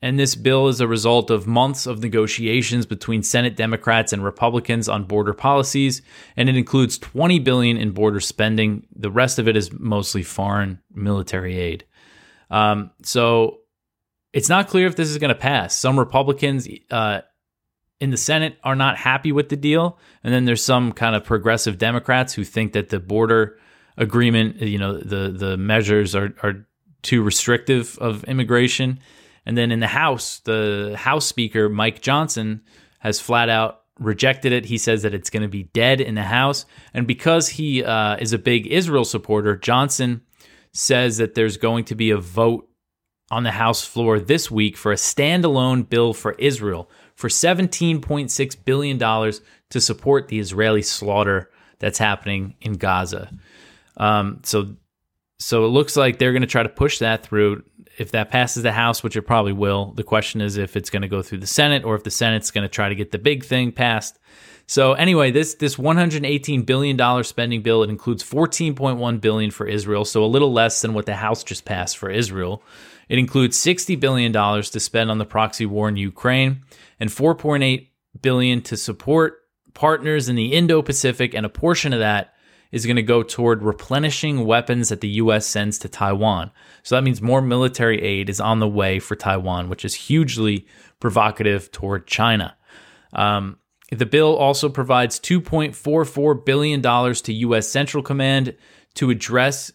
and 0.00 0.18
this 0.18 0.36
bill 0.36 0.68
is 0.68 0.80
a 0.80 0.86
result 0.86 1.30
of 1.30 1.46
months 1.46 1.86
of 1.86 2.02
negotiations 2.02 2.86
between 2.86 3.22
Senate 3.22 3.56
Democrats 3.56 4.12
and 4.12 4.22
Republicans 4.22 4.88
on 4.88 5.04
border 5.04 5.34
policies, 5.34 6.02
and 6.36 6.48
it 6.48 6.56
includes 6.56 6.98
20 6.98 7.40
billion 7.40 7.76
in 7.76 7.90
border 7.90 8.20
spending. 8.20 8.86
The 8.94 9.10
rest 9.10 9.38
of 9.38 9.48
it 9.48 9.56
is 9.56 9.72
mostly 9.72 10.22
foreign 10.22 10.80
military 10.94 11.58
aid. 11.58 11.84
Um, 12.50 12.92
so 13.02 13.58
it's 14.32 14.48
not 14.48 14.68
clear 14.68 14.86
if 14.86 14.94
this 14.94 15.08
is 15.08 15.18
going 15.18 15.30
to 15.30 15.34
pass. 15.34 15.74
Some 15.74 15.98
Republicans 15.98 16.68
uh, 16.92 17.22
in 18.00 18.10
the 18.10 18.16
Senate 18.16 18.56
are 18.62 18.76
not 18.76 18.96
happy 18.96 19.32
with 19.32 19.48
the 19.48 19.56
deal, 19.56 19.98
and 20.22 20.32
then 20.32 20.44
there's 20.44 20.64
some 20.64 20.92
kind 20.92 21.16
of 21.16 21.24
progressive 21.24 21.76
Democrats 21.76 22.34
who 22.34 22.44
think 22.44 22.72
that 22.74 22.90
the 22.90 23.00
border 23.00 23.58
agreement, 23.96 24.62
you 24.62 24.78
know, 24.78 24.96
the 24.96 25.30
the 25.30 25.56
measures 25.56 26.14
are 26.14 26.32
are 26.44 26.66
too 27.02 27.22
restrictive 27.22 27.98
of 28.00 28.22
immigration 28.24 29.00
and 29.48 29.56
then 29.56 29.72
in 29.72 29.80
the 29.80 29.86
House, 29.86 30.40
the 30.40 30.94
House 30.96 31.26
Speaker, 31.26 31.70
Mike 31.70 32.02
Johnson, 32.02 32.60
has 32.98 33.18
flat 33.18 33.48
out 33.48 33.80
rejected 33.98 34.52
it. 34.52 34.66
He 34.66 34.76
says 34.76 35.02
that 35.02 35.14
it's 35.14 35.30
going 35.30 35.42
to 35.42 35.48
be 35.48 35.64
dead 35.64 36.02
in 36.02 36.14
the 36.14 36.22
House. 36.22 36.66
And 36.92 37.06
because 37.06 37.48
he 37.48 37.82
uh, 37.82 38.16
is 38.18 38.34
a 38.34 38.38
big 38.38 38.66
Israel 38.66 39.06
supporter, 39.06 39.56
Johnson 39.56 40.20
says 40.74 41.16
that 41.16 41.34
there's 41.34 41.56
going 41.56 41.86
to 41.86 41.94
be 41.94 42.10
a 42.10 42.18
vote 42.18 42.68
on 43.30 43.42
the 43.42 43.50
House 43.50 43.84
floor 43.84 44.20
this 44.20 44.50
week 44.50 44.76
for 44.76 44.92
a 44.92 44.96
standalone 44.96 45.88
bill 45.88 46.12
for 46.12 46.32
Israel 46.32 46.90
for 47.16 47.28
$17.6 47.28 48.64
billion 48.66 48.98
to 48.98 49.80
support 49.80 50.28
the 50.28 50.38
Israeli 50.38 50.82
slaughter 50.82 51.50
that's 51.78 51.98
happening 51.98 52.54
in 52.60 52.74
Gaza. 52.74 53.30
Um, 53.96 54.40
so, 54.44 54.76
so 55.38 55.64
it 55.64 55.68
looks 55.68 55.96
like 55.96 56.18
they're 56.18 56.32
going 56.32 56.42
to 56.42 56.46
try 56.46 56.62
to 56.62 56.68
push 56.68 56.98
that 56.98 57.24
through 57.24 57.64
if 58.00 58.12
that 58.12 58.30
passes 58.30 58.62
the 58.62 58.72
House, 58.72 59.02
which 59.02 59.16
it 59.16 59.22
probably 59.22 59.52
will, 59.52 59.92
the 59.92 60.02
question 60.02 60.40
is 60.40 60.56
if 60.56 60.76
it's 60.76 60.90
going 60.90 61.02
to 61.02 61.08
go 61.08 61.22
through 61.22 61.38
the 61.38 61.46
Senate 61.46 61.84
or 61.84 61.94
if 61.94 62.04
the 62.04 62.10
Senate's 62.10 62.50
going 62.50 62.62
to 62.62 62.68
try 62.68 62.88
to 62.88 62.94
get 62.94 63.10
the 63.10 63.18
big 63.18 63.44
thing 63.44 63.72
passed. 63.72 64.18
So 64.66 64.92
anyway, 64.92 65.30
this 65.30 65.54
this 65.54 65.78
118 65.78 66.62
billion 66.62 66.96
dollar 66.96 67.22
spending 67.22 67.62
bill 67.62 67.82
it 67.82 67.88
includes 67.90 68.22
14.1 68.22 69.20
billion 69.20 69.50
for 69.50 69.66
Israel, 69.66 70.04
so 70.04 70.22
a 70.22 70.26
little 70.26 70.52
less 70.52 70.82
than 70.82 70.92
what 70.92 71.06
the 71.06 71.16
House 71.16 71.42
just 71.42 71.64
passed 71.64 71.96
for 71.96 72.10
Israel. 72.10 72.62
It 73.08 73.18
includes 73.18 73.56
60 73.56 73.96
billion 73.96 74.30
dollars 74.30 74.68
to 74.70 74.80
spend 74.80 75.10
on 75.10 75.16
the 75.16 75.24
proxy 75.24 75.64
war 75.64 75.88
in 75.88 75.96
Ukraine 75.96 76.64
and 77.00 77.08
4.8 77.08 77.88
billion 78.20 78.60
to 78.62 78.76
support 78.76 79.38
partners 79.72 80.28
in 80.28 80.36
the 80.36 80.52
Indo-Pacific 80.52 81.34
and 81.34 81.46
a 81.46 81.48
portion 81.48 81.92
of 81.92 82.00
that 82.00 82.34
is 82.70 82.84
going 82.84 82.96
to 82.96 83.02
go 83.02 83.22
toward 83.22 83.62
replenishing 83.62 84.44
weapons 84.44 84.90
that 84.90 85.00
the 85.00 85.08
U.S. 85.08 85.46
sends 85.46 85.78
to 85.78 85.88
Taiwan. 85.88 86.50
So 86.82 86.94
that 86.94 87.02
means 87.02 87.22
more 87.22 87.40
military 87.40 88.02
aid 88.02 88.28
is 88.28 88.40
on 88.40 88.60
the 88.60 88.68
way 88.68 88.98
for 88.98 89.16
Taiwan, 89.16 89.68
which 89.68 89.84
is 89.84 89.94
hugely 89.94 90.66
provocative 91.00 91.70
toward 91.72 92.06
China. 92.06 92.56
Um, 93.12 93.58
the 93.90 94.06
bill 94.06 94.36
also 94.36 94.68
provides 94.68 95.18
$2.44 95.18 96.44
billion 96.44 96.82
to 96.82 97.32
U.S. 97.32 97.68
Central 97.68 98.02
Command 98.02 98.54
to 98.94 99.10
address 99.10 99.72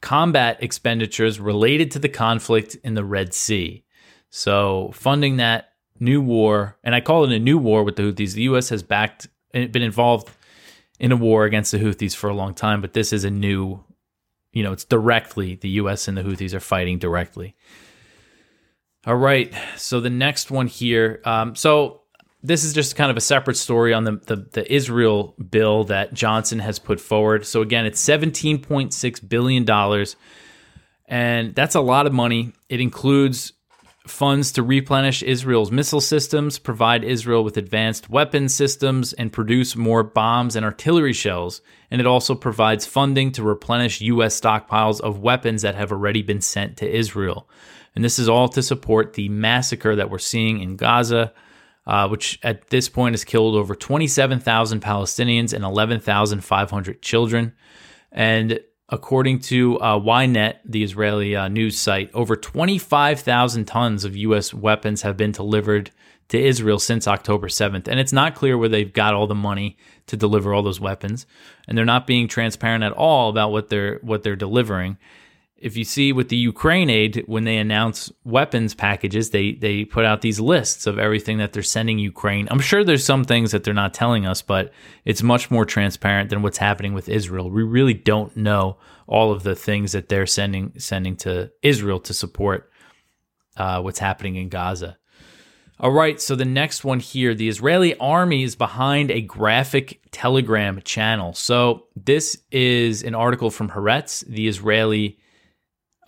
combat 0.00 0.56
expenditures 0.62 1.38
related 1.38 1.90
to 1.90 1.98
the 1.98 2.08
conflict 2.08 2.76
in 2.82 2.94
the 2.94 3.04
Red 3.04 3.34
Sea. 3.34 3.84
So, 4.30 4.90
funding 4.94 5.36
that 5.36 5.72
new 6.00 6.22
war, 6.22 6.78
and 6.82 6.94
I 6.94 7.00
call 7.02 7.24
it 7.24 7.32
a 7.32 7.38
new 7.38 7.58
war 7.58 7.84
with 7.84 7.96
the 7.96 8.04
Houthis, 8.04 8.32
the 8.32 8.42
U.S. 8.42 8.70
has 8.70 8.82
backed, 8.82 9.28
been 9.52 9.82
involved 9.82 10.30
in 11.02 11.10
a 11.10 11.16
war 11.16 11.44
against 11.44 11.72
the 11.72 11.78
Houthis 11.78 12.14
for 12.14 12.30
a 12.30 12.34
long 12.34 12.54
time, 12.54 12.80
but 12.80 12.92
this 12.92 13.12
is 13.12 13.24
a 13.24 13.30
new, 13.30 13.82
you 14.52 14.62
know, 14.62 14.72
it's 14.72 14.84
directly 14.84 15.56
the 15.56 15.70
U.S. 15.70 16.06
and 16.06 16.16
the 16.16 16.22
Houthis 16.22 16.54
are 16.54 16.60
fighting 16.60 17.00
directly. 17.00 17.56
All 19.04 19.16
right, 19.16 19.52
so 19.76 19.98
the 19.98 20.08
next 20.08 20.52
one 20.52 20.68
here. 20.68 21.20
Um, 21.24 21.56
so 21.56 22.02
this 22.40 22.62
is 22.62 22.72
just 22.72 22.94
kind 22.94 23.10
of 23.10 23.16
a 23.16 23.20
separate 23.20 23.56
story 23.56 23.92
on 23.92 24.04
the, 24.04 24.12
the, 24.12 24.36
the 24.52 24.72
Israel 24.72 25.34
bill 25.50 25.82
that 25.84 26.14
Johnson 26.14 26.60
has 26.60 26.78
put 26.78 27.00
forward. 27.00 27.44
So 27.44 27.62
again, 27.62 27.84
it's 27.84 27.98
seventeen 27.98 28.60
point 28.60 28.94
six 28.94 29.18
billion 29.18 29.64
dollars, 29.64 30.14
and 31.06 31.52
that's 31.52 31.74
a 31.74 31.80
lot 31.80 32.06
of 32.06 32.12
money. 32.12 32.52
It 32.68 32.80
includes 32.80 33.54
funds 34.06 34.52
to 34.52 34.62
replenish 34.62 35.22
Israel's 35.22 35.70
missile 35.70 36.00
systems, 36.00 36.58
provide 36.58 37.04
Israel 37.04 37.44
with 37.44 37.56
advanced 37.56 38.10
weapon 38.10 38.48
systems, 38.48 39.12
and 39.12 39.32
produce 39.32 39.76
more 39.76 40.02
bombs 40.02 40.56
and 40.56 40.64
artillery 40.64 41.12
shells. 41.12 41.60
And 41.90 42.00
it 42.00 42.06
also 42.06 42.34
provides 42.34 42.86
funding 42.86 43.32
to 43.32 43.42
replenish 43.42 44.00
U.S. 44.00 44.40
stockpiles 44.40 45.00
of 45.00 45.20
weapons 45.20 45.62
that 45.62 45.74
have 45.74 45.92
already 45.92 46.22
been 46.22 46.40
sent 46.40 46.78
to 46.78 46.90
Israel. 46.90 47.48
And 47.94 48.04
this 48.04 48.18
is 48.18 48.28
all 48.28 48.48
to 48.50 48.62
support 48.62 49.12
the 49.12 49.28
massacre 49.28 49.94
that 49.96 50.10
we're 50.10 50.18
seeing 50.18 50.60
in 50.60 50.76
Gaza 50.76 51.32
uh, 51.86 52.08
which 52.08 52.38
at 52.42 52.68
this 52.68 52.88
point 52.88 53.14
has 53.14 53.24
killed 53.24 53.54
over 53.54 53.74
27,000 53.74 54.80
Palestinians 54.80 55.52
and 55.52 55.64
11,500 55.64 57.02
children. 57.02 57.52
And 58.10 58.60
according 58.92 59.40
to 59.40 59.78
uh, 59.80 59.98
Ynet, 59.98 60.58
the 60.66 60.84
Israeli 60.84 61.34
uh, 61.34 61.48
news 61.48 61.78
site, 61.78 62.10
over 62.12 62.36
25,000 62.36 63.64
tons 63.64 64.04
of 64.04 64.14
U.S. 64.16 64.52
weapons 64.52 65.00
have 65.00 65.16
been 65.16 65.32
delivered 65.32 65.90
to 66.28 66.38
Israel 66.38 66.78
since 66.78 67.08
October 67.08 67.48
7th. 67.48 67.88
And 67.88 67.98
it's 67.98 68.12
not 68.12 68.34
clear 68.34 68.56
where 68.56 68.68
they've 68.68 68.92
got 68.92 69.14
all 69.14 69.26
the 69.26 69.34
money 69.34 69.78
to 70.06 70.16
deliver 70.16 70.52
all 70.52 70.62
those 70.62 70.78
weapons. 70.78 71.26
And 71.66 71.76
they're 71.76 71.86
not 71.86 72.06
being 72.06 72.28
transparent 72.28 72.84
at 72.84 72.92
all 72.92 73.30
about 73.30 73.50
what 73.50 73.70
they're 73.70 73.98
what 74.02 74.22
they're 74.22 74.36
delivering 74.36 74.98
if 75.62 75.76
you 75.76 75.84
see 75.84 76.12
with 76.12 76.28
the 76.28 76.36
Ukraine 76.36 76.90
aid, 76.90 77.22
when 77.26 77.44
they 77.44 77.56
announce 77.56 78.12
weapons 78.24 78.74
packages, 78.74 79.30
they 79.30 79.52
they 79.52 79.84
put 79.84 80.04
out 80.04 80.20
these 80.20 80.40
lists 80.40 80.86
of 80.86 80.98
everything 80.98 81.38
that 81.38 81.52
they're 81.52 81.62
sending 81.62 81.98
Ukraine. 81.98 82.48
I'm 82.50 82.60
sure 82.60 82.82
there's 82.82 83.04
some 83.04 83.24
things 83.24 83.52
that 83.52 83.62
they're 83.62 83.72
not 83.72 83.94
telling 83.94 84.26
us, 84.26 84.42
but 84.42 84.72
it's 85.04 85.22
much 85.22 85.50
more 85.50 85.64
transparent 85.64 86.30
than 86.30 86.42
what's 86.42 86.58
happening 86.58 86.94
with 86.94 87.08
Israel. 87.08 87.48
We 87.48 87.62
really 87.62 87.94
don't 87.94 88.36
know 88.36 88.76
all 89.06 89.30
of 89.30 89.44
the 89.44 89.54
things 89.54 89.92
that 89.92 90.08
they're 90.08 90.26
sending 90.26 90.72
sending 90.78 91.16
to 91.18 91.52
Israel 91.62 92.00
to 92.00 92.12
support 92.12 92.70
uh, 93.56 93.80
what's 93.80 94.00
happening 94.00 94.34
in 94.36 94.48
Gaza. 94.48 94.98
All 95.78 95.90
right, 95.90 96.20
so 96.20 96.34
the 96.36 96.44
next 96.44 96.84
one 96.84 97.00
here 97.00 97.34
the 97.34 97.48
Israeli 97.48 97.96
army 97.98 98.42
is 98.42 98.56
behind 98.56 99.12
a 99.12 99.20
graphic 99.20 100.00
Telegram 100.10 100.80
channel. 100.82 101.34
So, 101.34 101.86
this 101.94 102.36
is 102.50 103.04
an 103.04 103.14
article 103.14 103.50
from 103.50 103.70
Haaretz, 103.70 104.26
the 104.26 104.48
Israeli 104.48 105.18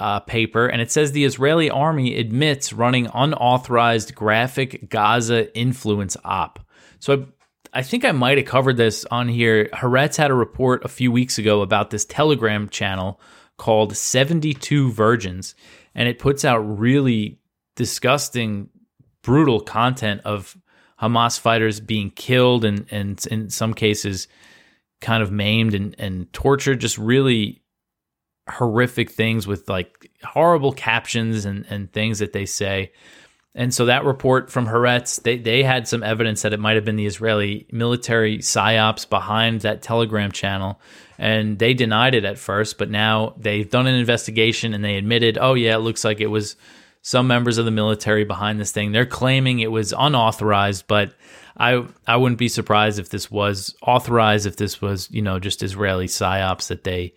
uh, 0.01 0.21
paper, 0.21 0.67
and 0.67 0.83
it 0.83 0.91
says 0.91 1.13
the 1.13 1.25
Israeli 1.25 1.71
army 1.71 2.17
admits 2.17 2.73
running 2.73 3.09
unauthorized 3.15 4.15
graphic 4.15 4.89
Gaza 4.89 5.57
influence 5.57 6.17
op. 6.25 6.59
So 6.99 7.27
I, 7.73 7.79
I 7.79 7.83
think 7.83 8.05
I 8.05 8.13
might 8.13 8.39
have 8.39 8.47
covered 8.47 8.77
this 8.77 9.05
on 9.11 9.29
here. 9.29 9.69
Haaretz 9.73 10.17
had 10.17 10.31
a 10.31 10.35
report 10.35 10.85
a 10.85 10.89
few 10.89 11.13
weeks 11.13 11.39
ago 11.39 11.63
about 11.63 11.91
this 11.91 12.05
Telegram 12.05 12.69
channel 12.69 13.21
called 13.57 13.97
72 13.97 14.91
Virgins, 14.93 15.55
and 15.95 16.09
it 16.09 16.19
puts 16.19 16.45
out 16.45 16.59
really 16.59 17.39
disgusting, 17.77 18.69
brutal 19.23 19.61
content 19.61 20.21
of 20.25 20.57
Hamas 21.01 21.39
fighters 21.39 21.81
being 21.81 22.11
killed 22.11 22.65
and, 22.65 22.87
and 22.91 23.25
in 23.27 23.51
some 23.51 23.75
cases 23.75 24.29
kind 25.01 25.23
of 25.23 25.31
maimed 25.31 25.75
and, 25.75 25.95
and 25.99 26.33
tortured, 26.33 26.81
just 26.81 26.99
really 26.99 27.64
horrific 28.49 29.11
things 29.11 29.47
with 29.47 29.69
like 29.69 30.11
horrible 30.23 30.73
captions 30.73 31.45
and, 31.45 31.65
and 31.71 31.93
things 31.93 32.19
that 32.19 32.33
they 32.33 32.47
say. 32.47 32.93
And 33.55 33.73
so 33.73 33.87
that 33.87 34.05
report 34.05 34.51
from 34.51 34.67
Haaretz, 34.67 35.23
they, 35.23 35.39
they 35.39 35.63
had 35.63 35.87
some 35.87 36.03
evidence 36.03 36.43
that 36.43 36.53
it 36.53 36.59
might 36.59 36.75
have 36.75 36.85
been 36.85 36.97
the 36.97 37.07
Israeli 37.07 37.67
military 37.71 38.39
psyops 38.39 39.09
behind 39.09 39.61
that 39.61 39.81
Telegram 39.81 40.33
channel. 40.33 40.81
And 41.19 41.59
they 41.59 41.73
denied 41.73 42.17
it 42.17 42.25
at 42.25 42.39
first, 42.39 42.79
but 42.79 42.91
now 42.91 43.35
they've 43.39 43.71
done 43.71 43.87
an 43.87 43.95
investigation 43.95 44.75
and 44.75 44.85
they 44.85 44.97
admitted, 44.97 45.39
oh, 45.41 45.55
yeah, 45.55 45.77
it 45.77 45.81
looks 45.81 46.05
like 46.05 46.21
it 46.21 46.27
was 46.27 46.57
some 47.01 47.29
members 47.29 47.59
of 47.59 47.65
the 47.65 47.71
military 47.71 48.25
behind 48.25 48.59
this 48.59 48.73
thing. 48.73 48.91
They're 48.91 49.07
claiming 49.07 49.61
it 49.61 49.71
was 49.71 49.95
unauthorized, 49.97 50.87
but 50.89 51.15
I 51.57 51.87
I 52.07 52.17
wouldn't 52.17 52.39
be 52.39 52.49
surprised 52.49 52.99
if 52.99 53.11
this 53.11 53.31
was 53.31 53.77
authorized, 53.83 54.47
if 54.47 54.57
this 54.57 54.81
was, 54.81 55.09
you 55.11 55.23
know, 55.23 55.39
just 55.39 55.63
Israeli 55.63 56.07
psyops 56.07 56.69
that 56.69 56.83
they 56.83 57.15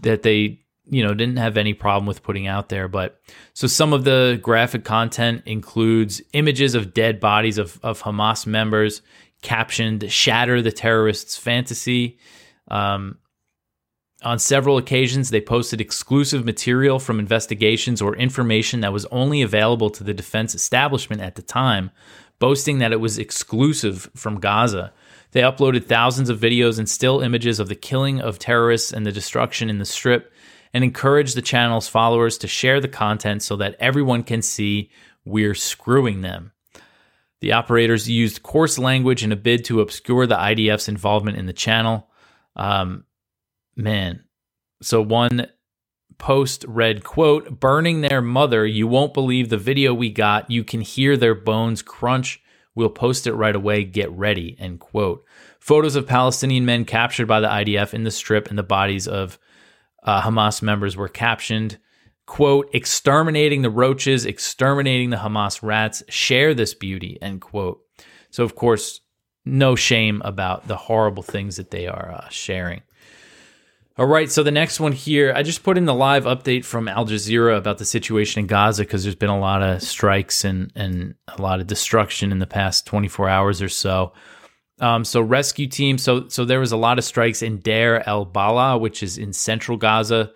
that 0.00 0.22
they 0.22 0.60
you 0.86 1.04
know 1.04 1.14
didn't 1.14 1.36
have 1.36 1.56
any 1.56 1.74
problem 1.74 2.06
with 2.06 2.22
putting 2.22 2.46
out 2.46 2.68
there 2.68 2.88
but 2.88 3.20
so 3.54 3.66
some 3.66 3.92
of 3.92 4.04
the 4.04 4.38
graphic 4.42 4.84
content 4.84 5.42
includes 5.46 6.20
images 6.32 6.74
of 6.74 6.92
dead 6.92 7.20
bodies 7.20 7.58
of, 7.58 7.78
of 7.82 8.02
hamas 8.02 8.46
members 8.46 9.02
captioned 9.42 10.10
shatter 10.10 10.60
the 10.60 10.72
terrorists 10.72 11.36
fantasy. 11.36 12.18
Um, 12.68 13.18
on 14.22 14.38
several 14.38 14.76
occasions 14.76 15.30
they 15.30 15.40
posted 15.40 15.80
exclusive 15.80 16.44
material 16.44 16.98
from 16.98 17.18
investigations 17.18 18.02
or 18.02 18.14
information 18.16 18.80
that 18.80 18.92
was 18.92 19.06
only 19.06 19.40
available 19.40 19.90
to 19.90 20.04
the 20.04 20.12
defense 20.12 20.54
establishment 20.54 21.22
at 21.22 21.36
the 21.36 21.42
time 21.42 21.90
boasting 22.38 22.78
that 22.78 22.92
it 22.92 23.00
was 23.00 23.18
exclusive 23.18 24.10
from 24.14 24.38
gaza 24.38 24.92
they 25.32 25.40
uploaded 25.40 25.84
thousands 25.84 26.28
of 26.28 26.40
videos 26.40 26.78
and 26.78 26.88
still 26.88 27.20
images 27.20 27.60
of 27.60 27.68
the 27.68 27.74
killing 27.74 28.20
of 28.20 28.38
terrorists 28.38 28.92
and 28.92 29.06
the 29.06 29.12
destruction 29.12 29.70
in 29.70 29.78
the 29.78 29.84
strip 29.84 30.32
and 30.72 30.84
encouraged 30.84 31.36
the 31.36 31.42
channel's 31.42 31.88
followers 31.88 32.38
to 32.38 32.48
share 32.48 32.80
the 32.80 32.88
content 32.88 33.42
so 33.42 33.56
that 33.56 33.76
everyone 33.80 34.22
can 34.22 34.42
see 34.42 34.90
we're 35.24 35.54
screwing 35.54 36.20
them. 36.20 36.52
The 37.40 37.52
operators 37.52 38.08
used 38.08 38.42
coarse 38.42 38.78
language 38.78 39.24
in 39.24 39.32
a 39.32 39.36
bid 39.36 39.64
to 39.66 39.80
obscure 39.80 40.26
the 40.26 40.36
IDF's 40.36 40.88
involvement 40.88 41.38
in 41.38 41.46
the 41.46 41.52
channel. 41.52 42.08
Um, 42.54 43.04
man, 43.76 44.24
so 44.82 45.00
one 45.00 45.46
post 46.18 46.64
read 46.68 47.02
quote 47.02 47.58
burning 47.58 48.02
their 48.02 48.20
mother 48.20 48.66
you 48.66 48.86
won't 48.86 49.14
believe 49.14 49.48
the 49.48 49.56
video 49.56 49.94
we 49.94 50.10
got 50.10 50.50
you 50.50 50.62
can 50.62 50.82
hear 50.82 51.16
their 51.16 51.34
bones 51.34 51.80
crunch 51.80 52.42
We'll 52.74 52.90
post 52.90 53.26
it 53.26 53.34
right 53.34 53.54
away. 53.54 53.84
Get 53.84 54.10
ready. 54.12 54.56
End 54.58 54.80
quote. 54.80 55.24
Photos 55.58 55.96
of 55.96 56.06
Palestinian 56.06 56.64
men 56.64 56.84
captured 56.84 57.26
by 57.26 57.40
the 57.40 57.48
IDF 57.48 57.92
in 57.92 58.04
the 58.04 58.10
strip 58.10 58.48
and 58.48 58.58
the 58.58 58.62
bodies 58.62 59.06
of 59.08 59.38
uh, 60.02 60.22
Hamas 60.22 60.62
members 60.62 60.96
were 60.96 61.08
captioned. 61.08 61.78
Quote, 62.26 62.70
exterminating 62.72 63.62
the 63.62 63.70
roaches, 63.70 64.24
exterminating 64.24 65.10
the 65.10 65.16
Hamas 65.16 65.62
rats, 65.62 66.02
share 66.08 66.54
this 66.54 66.74
beauty, 66.74 67.18
end 67.20 67.40
quote. 67.40 67.80
So, 68.30 68.44
of 68.44 68.54
course, 68.54 69.00
no 69.44 69.74
shame 69.74 70.22
about 70.24 70.68
the 70.68 70.76
horrible 70.76 71.24
things 71.24 71.56
that 71.56 71.72
they 71.72 71.88
are 71.88 72.12
uh, 72.12 72.28
sharing. 72.28 72.82
All 74.00 74.06
right, 74.06 74.32
so 74.32 74.42
the 74.42 74.50
next 74.50 74.80
one 74.80 74.92
here, 74.92 75.30
I 75.36 75.42
just 75.42 75.62
put 75.62 75.76
in 75.76 75.84
the 75.84 75.92
live 75.92 76.24
update 76.24 76.64
from 76.64 76.88
Al 76.88 77.04
Jazeera 77.04 77.58
about 77.58 77.76
the 77.76 77.84
situation 77.84 78.40
in 78.40 78.46
Gaza 78.46 78.82
because 78.82 79.02
there's 79.02 79.14
been 79.14 79.28
a 79.28 79.38
lot 79.38 79.62
of 79.62 79.82
strikes 79.82 80.42
and 80.42 80.72
and 80.74 81.16
a 81.28 81.42
lot 81.42 81.60
of 81.60 81.66
destruction 81.66 82.32
in 82.32 82.38
the 82.38 82.46
past 82.46 82.86
24 82.86 83.28
hours 83.28 83.60
or 83.60 83.68
so. 83.68 84.14
Um, 84.78 85.04
so 85.04 85.20
rescue 85.20 85.66
team, 85.66 85.98
so 85.98 86.28
so 86.28 86.46
there 86.46 86.60
was 86.60 86.72
a 86.72 86.78
lot 86.78 86.96
of 86.96 87.04
strikes 87.04 87.42
in 87.42 87.58
Deir 87.58 88.02
el 88.06 88.24
Balah, 88.24 88.80
which 88.80 89.02
is 89.02 89.18
in 89.18 89.34
central 89.34 89.76
Gaza, 89.76 90.32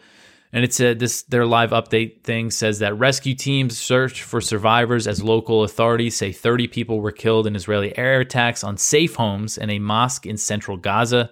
and 0.53 0.63
it 0.63 0.75
said 0.75 0.99
this 0.99 1.23
their 1.23 1.47
live 1.47 1.71
update 1.71 2.23
thing 2.23 2.51
says 2.51 2.81
that 2.81 2.99
rescue 2.99 3.35
teams 3.35 3.79
search 3.79 4.25
for 4.25 4.43
survivors 4.43 5.07
as 5.07 5.23
local 5.23 5.65
authorities 5.65 6.19
say 6.19 6.33
30 6.33 6.69
people 6.69 7.01
were 7.01 7.13
killed 7.13 7.47
in 7.47 7.57
Israeli 7.57 7.97
air 7.97 8.21
attacks 8.21 8.63
on 8.63 8.77
safe 8.77 9.15
homes 9.15 9.57
and 9.57 9.71
a 9.71 9.79
mosque 9.79 10.27
in 10.27 10.37
central 10.37 10.77
Gaza. 10.77 11.31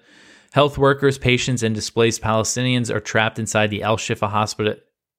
Health 0.52 0.76
workers, 0.76 1.16
patients, 1.16 1.62
and 1.62 1.74
displaced 1.74 2.20
Palestinians 2.20 2.94
are 2.94 3.00
trapped 3.00 3.38
inside 3.38 3.70
the 3.70 3.82
Al 3.82 3.96
Shifa 3.96 4.28
hospital. 4.28 4.74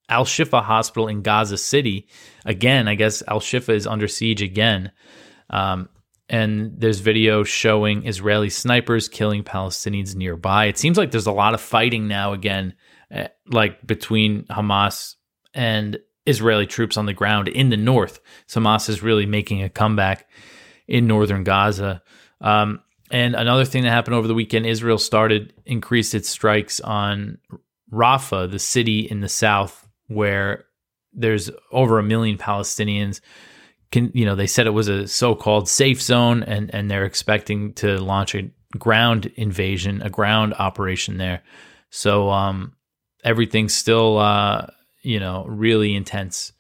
Al 0.08 0.26
Shifa 0.26 0.62
hospital 0.62 1.08
in 1.08 1.24
Gaza 1.24 1.58
City. 1.58 2.08
Again, 2.46 2.88
I 2.88 2.96
guess 2.96 3.24
Al 3.28 3.40
Shifa 3.40 3.74
is 3.74 3.88
under 3.88 4.08
siege 4.08 4.44
again. 4.44 4.92
Um, 5.50 5.90
and 6.30 6.74
there's 6.78 7.00
video 7.00 7.44
showing 7.44 8.06
Israeli 8.06 8.50
snipers 8.50 9.08
killing 9.10 9.44
Palestinians 9.44 10.16
nearby. 10.16 10.66
It 10.66 10.78
seems 10.78 10.98
like 10.98 11.12
there's 11.12 11.28
a 11.28 11.32
lot 11.32 11.54
of 11.54 11.62
fighting 11.62 12.08
now 12.08 12.34
again, 12.34 12.76
eh, 13.12 13.28
like 13.48 13.86
between 13.86 14.44
Hamas 14.46 15.16
and 15.54 15.98
Israeli 16.28 16.68
troops 16.68 16.96
on 16.96 17.08
the 17.08 17.14
ground 17.14 17.48
in 17.48 17.70
the 17.70 17.78
north. 17.78 18.20
So 18.46 18.62
Hamas 18.62 18.88
is 18.88 19.02
really 19.02 19.26
making 19.26 19.64
a 19.64 19.70
comeback 19.70 20.30
in 20.88 21.08
northern 21.08 21.44
Gaza. 21.44 22.04
Um, 22.40 22.82
and 23.14 23.36
another 23.36 23.64
thing 23.64 23.84
that 23.84 23.92
happened 23.92 24.16
over 24.16 24.28
the 24.28 24.34
weekend, 24.34 24.66
Israel 24.66 24.98
started 24.98 25.54
increased 25.66 26.16
its 26.16 26.28
strikes 26.28 26.80
on 26.80 27.38
Rafah, 27.92 28.50
the 28.50 28.58
city 28.58 29.02
in 29.02 29.22
the 29.22 29.30
south 29.30 29.88
where 30.08 30.66
there's 31.14 31.52
over 31.72 32.00
a 32.00 32.04
million 32.04 32.40
Palestinians. 32.40 33.22
Can 33.92 34.10
you 34.16 34.26
know 34.26 34.34
they 34.36 34.48
said 34.48 34.66
it 34.66 34.72
was 34.72 34.88
a 34.88 35.08
so-called 35.08 35.70
safe 35.70 36.02
zone, 36.02 36.42
and 36.42 36.74
and 36.74 36.90
they're 36.90 37.06
expecting 37.06 37.74
to 37.74 38.00
launch 38.00 38.34
a 38.34 38.50
ground 38.80 39.32
invasion, 39.36 40.02
a 40.02 40.10
ground 40.10 40.56
operation 40.58 41.18
there. 41.18 41.44
So 41.92 42.32
um, 42.32 42.74
everything's 43.24 43.76
still, 43.76 44.18
uh, 44.18 44.66
you 45.04 45.20
know, 45.20 45.46
really 45.48 45.94
intense. 45.94 46.52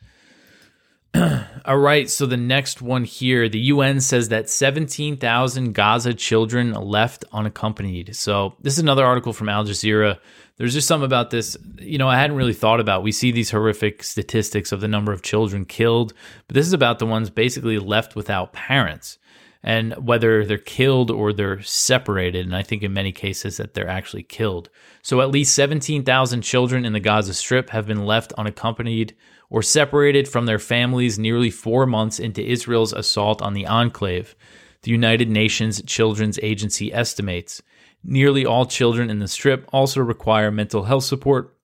All 1.65 1.77
right, 1.77 2.09
so 2.09 2.25
the 2.25 2.37
next 2.37 2.81
one 2.81 3.03
here 3.03 3.47
the 3.47 3.59
UN 3.59 4.01
says 4.01 4.29
that 4.29 4.49
17,000 4.49 5.73
Gaza 5.73 6.13
children 6.13 6.73
left 6.73 7.23
unaccompanied. 7.31 8.15
So, 8.15 8.55
this 8.61 8.73
is 8.73 8.79
another 8.79 9.05
article 9.05 9.31
from 9.31 9.49
Al 9.49 9.63
Jazeera. 9.63 10.17
There's 10.57 10.73
just 10.73 10.87
something 10.87 11.05
about 11.05 11.29
this, 11.29 11.55
you 11.77 11.97
know, 11.97 12.07
I 12.07 12.17
hadn't 12.17 12.35
really 12.35 12.53
thought 12.53 12.79
about. 12.79 13.03
We 13.03 13.11
see 13.11 13.31
these 13.31 13.51
horrific 13.51 14.03
statistics 14.03 14.71
of 14.71 14.81
the 14.81 14.87
number 14.87 15.11
of 15.11 15.21
children 15.21 15.65
killed, 15.65 16.13
but 16.47 16.55
this 16.55 16.65
is 16.65 16.73
about 16.73 16.99
the 16.99 17.05
ones 17.05 17.29
basically 17.29 17.77
left 17.77 18.15
without 18.15 18.53
parents 18.53 19.19
and 19.61 19.93
whether 19.93 20.45
they're 20.45 20.57
killed 20.57 21.09
or 21.11 21.31
they're 21.31 21.61
separated. 21.61 22.45
And 22.45 22.55
I 22.55 22.63
think 22.63 22.83
in 22.83 22.91
many 22.91 23.11
cases 23.11 23.57
that 23.57 23.73
they're 23.73 23.87
actually 23.87 24.23
killed. 24.23 24.69
So, 25.03 25.21
at 25.21 25.29
least 25.29 25.53
17,000 25.53 26.41
children 26.41 26.85
in 26.85 26.93
the 26.93 26.99
Gaza 26.99 27.35
Strip 27.35 27.69
have 27.69 27.85
been 27.85 28.05
left 28.05 28.33
unaccompanied 28.33 29.15
or 29.53 29.61
separated 29.61 30.27
from 30.27 30.47
their 30.47 30.57
families 30.57 31.19
nearly 31.19 31.51
four 31.51 31.85
months 31.85 32.19
into 32.19 32.43
Israel's 32.43 32.91
assault 32.91 33.39
on 33.39 33.53
the 33.53 33.67
enclave, 33.67 34.35
the 34.81 34.89
United 34.89 35.29
Nations 35.29 35.79
Children's 35.83 36.39
Agency 36.41 36.91
estimates. 36.91 37.61
Nearly 38.03 38.47
all 38.47 38.65
children 38.65 39.11
in 39.11 39.19
the 39.19 39.27
strip 39.27 39.69
also 39.71 40.01
require 40.01 40.49
mental 40.49 40.85
health 40.85 41.03
support, 41.03 41.55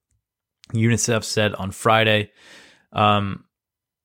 UNICEF 0.72 1.24
said 1.24 1.56
on 1.56 1.72
Friday. 1.72 2.32
Um, 2.94 3.46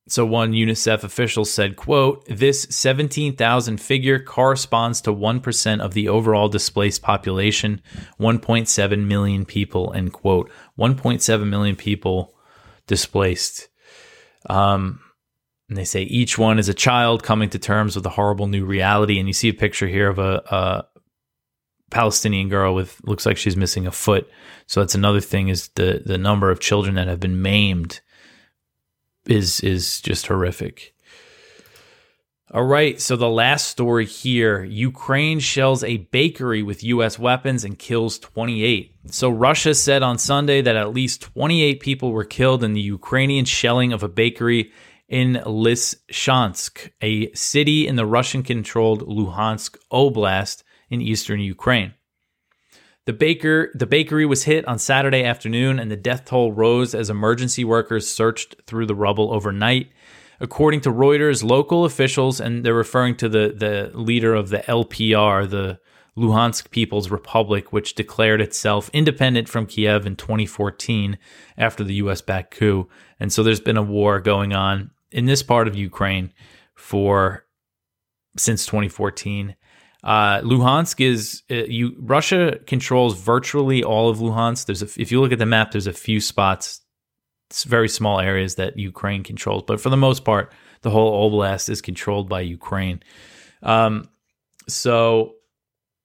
so 0.08 0.24
one 0.24 0.54
UNICEF 0.54 1.04
official 1.04 1.44
said, 1.44 1.76
quote, 1.76 2.24
this 2.26 2.62
17,000 2.70 3.78
figure 3.78 4.18
corresponds 4.18 5.02
to 5.02 5.12
1% 5.12 5.80
of 5.80 5.92
the 5.92 6.08
overall 6.08 6.48
displaced 6.48 7.02
population, 7.02 7.82
1.7 8.18 9.06
million 9.06 9.44
people, 9.44 9.92
end 9.94 10.14
quote. 10.14 10.50
1.7 10.78 11.46
million 11.46 11.76
people 11.76 12.34
displaced. 12.86 13.68
Um, 14.48 15.00
and 15.68 15.78
they 15.78 15.84
say 15.84 16.02
each 16.02 16.38
one 16.38 16.58
is 16.58 16.68
a 16.68 16.74
child 16.74 17.22
coming 17.22 17.48
to 17.50 17.58
terms 17.58 17.96
with 17.96 18.04
a 18.06 18.10
horrible 18.10 18.46
new 18.46 18.64
reality. 18.64 19.18
And 19.18 19.28
you 19.28 19.32
see 19.32 19.48
a 19.48 19.54
picture 19.54 19.86
here 19.88 20.08
of 20.08 20.18
a, 20.18 20.42
a 20.50 20.84
Palestinian 21.90 22.48
girl 22.48 22.74
with 22.74 23.00
looks 23.04 23.24
like 23.24 23.36
she's 23.36 23.56
missing 23.56 23.86
a 23.86 23.90
foot. 23.90 24.28
So 24.66 24.80
that's 24.80 24.94
another 24.94 25.20
thing 25.20 25.48
is 25.48 25.68
the 25.68 26.02
the 26.04 26.18
number 26.18 26.50
of 26.50 26.60
children 26.60 26.96
that 26.96 27.08
have 27.08 27.20
been 27.20 27.40
maimed 27.40 28.00
is 29.26 29.60
is 29.60 30.00
just 30.00 30.26
horrific. 30.26 30.93
All 32.54 32.62
right, 32.62 33.00
so 33.00 33.16
the 33.16 33.28
last 33.28 33.66
story 33.66 34.06
here 34.06 34.62
Ukraine 34.62 35.40
shells 35.40 35.82
a 35.82 35.96
bakery 35.96 36.62
with 36.62 36.84
US 36.84 37.18
weapons 37.18 37.64
and 37.64 37.76
kills 37.76 38.16
28. 38.20 38.94
So 39.10 39.28
Russia 39.28 39.74
said 39.74 40.04
on 40.04 40.18
Sunday 40.18 40.62
that 40.62 40.76
at 40.76 40.94
least 40.94 41.22
28 41.22 41.80
people 41.80 42.12
were 42.12 42.22
killed 42.22 42.62
in 42.62 42.72
the 42.72 42.80
Ukrainian 42.80 43.44
shelling 43.44 43.92
of 43.92 44.04
a 44.04 44.08
bakery 44.08 44.70
in 45.08 45.42
Lysychansk, 45.44 46.92
a 47.02 47.32
city 47.32 47.88
in 47.88 47.96
the 47.96 48.06
Russian 48.06 48.44
controlled 48.44 49.02
Luhansk 49.02 49.76
Oblast 49.92 50.62
in 50.88 51.00
eastern 51.00 51.40
Ukraine. 51.40 51.94
The 53.06 53.14
baker 53.14 53.72
the 53.74 53.86
bakery 53.86 54.26
was 54.26 54.44
hit 54.44 54.64
on 54.68 54.78
Saturday 54.78 55.24
afternoon 55.24 55.80
and 55.80 55.90
the 55.90 55.96
death 55.96 56.26
toll 56.26 56.52
rose 56.52 56.94
as 56.94 57.10
emergency 57.10 57.64
workers 57.64 58.08
searched 58.08 58.62
through 58.64 58.86
the 58.86 58.94
rubble 58.94 59.34
overnight 59.34 59.90
according 60.40 60.80
to 60.82 60.90
Reuters, 60.90 61.42
local 61.42 61.84
officials, 61.84 62.40
and 62.40 62.64
they're 62.64 62.74
referring 62.74 63.16
to 63.16 63.28
the, 63.28 63.54
the 63.56 63.90
leader 63.98 64.34
of 64.34 64.48
the 64.48 64.58
LPR, 64.58 65.48
the 65.48 65.78
Luhansk 66.16 66.70
People's 66.70 67.10
Republic, 67.10 67.72
which 67.72 67.94
declared 67.94 68.40
itself 68.40 68.88
independent 68.92 69.48
from 69.48 69.66
Kiev 69.66 70.06
in 70.06 70.16
2014 70.16 71.18
after 71.58 71.82
the 71.82 71.94
US 71.94 72.20
backed 72.20 72.54
coup. 72.54 72.88
And 73.18 73.32
so 73.32 73.42
there's 73.42 73.60
been 73.60 73.76
a 73.76 73.82
war 73.82 74.20
going 74.20 74.52
on 74.52 74.90
in 75.10 75.26
this 75.26 75.42
part 75.42 75.66
of 75.66 75.74
Ukraine 75.74 76.32
for 76.74 77.46
since 78.36 78.66
2014. 78.66 79.56
Uh, 80.02 80.40
Luhansk 80.42 81.00
is 81.00 81.42
uh, 81.50 81.64
you. 81.66 81.96
Russia 81.98 82.58
controls 82.66 83.18
virtually 83.18 83.82
all 83.82 84.10
of 84.10 84.18
Luhansk. 84.18 84.66
There's 84.66 84.82
a, 84.82 85.00
if 85.00 85.10
you 85.10 85.20
look 85.20 85.32
at 85.32 85.38
the 85.38 85.46
map, 85.46 85.70
there's 85.70 85.86
a 85.86 85.94
few 85.94 86.20
spots 86.20 86.82
very 87.62 87.88
small 87.88 88.18
areas 88.18 88.56
that 88.56 88.76
Ukraine 88.76 89.22
controls, 89.22 89.62
but 89.64 89.80
for 89.80 89.90
the 89.90 89.96
most 89.96 90.24
part, 90.24 90.52
the 90.82 90.90
whole 90.90 91.30
oblast 91.30 91.68
is 91.68 91.80
controlled 91.80 92.28
by 92.28 92.40
Ukraine. 92.40 93.02
Um, 93.62 94.08
so, 94.68 95.34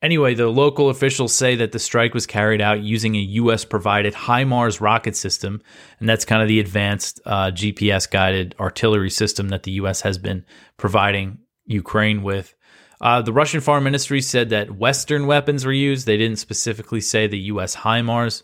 anyway, 0.02 0.36
the 0.36 0.48
local 0.48 0.90
officials 0.90 1.34
say 1.34 1.56
that 1.56 1.72
the 1.72 1.80
strike 1.80 2.14
was 2.14 2.28
carried 2.28 2.62
out 2.62 2.82
using 2.82 3.16
a 3.16 3.20
U.S. 3.20 3.66
provided 3.66 4.14
HIMARS 4.14 4.80
rocket 4.80 5.16
system, 5.16 5.62
and 6.00 6.08
that's 6.08 6.26
kind 6.26 6.42
of 6.42 6.48
the 6.48 6.60
advanced 6.60 7.20
uh, 7.26 7.52
GPS 7.52 8.10
guided 8.10 8.56
artillery 8.60 9.10
system 9.10 9.50
that 9.50 9.64
the 9.64 9.72
U.S. 9.72 10.02
has 10.02 10.18
been 10.18 10.46
providing 10.78 11.40
Ukraine 11.66 12.22
with. 12.22 12.56
Uh, 13.02 13.22
the 13.22 13.34
Russian 13.34 13.62
Foreign 13.62 13.84
Ministry 13.84 14.22
said 14.22 14.50
that 14.50 14.76
Western 14.76 15.26
weapons 15.26 15.66
were 15.66 15.72
used. 15.72 16.06
They 16.06 16.18
didn't 16.18 16.40
specifically 16.40 17.02
say 17.02 17.28
the 17.28 17.40
U.S. 17.40 17.78
HIMARS. 17.78 18.44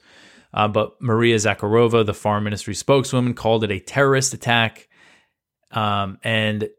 Uh, 0.56 0.70
but 0.70 0.96
Maria 1.02 1.36
Zakharova, 1.36 2.06
the 2.06 2.14
foreign 2.14 2.46
ministry 2.46 2.74
spokeswoman, 2.74 3.34
called 3.34 3.66
it 3.66 3.72
a 3.72 3.80
terrorist 3.80 4.34
attack. 4.34 4.88
Um, 5.72 6.18
and 6.24 6.70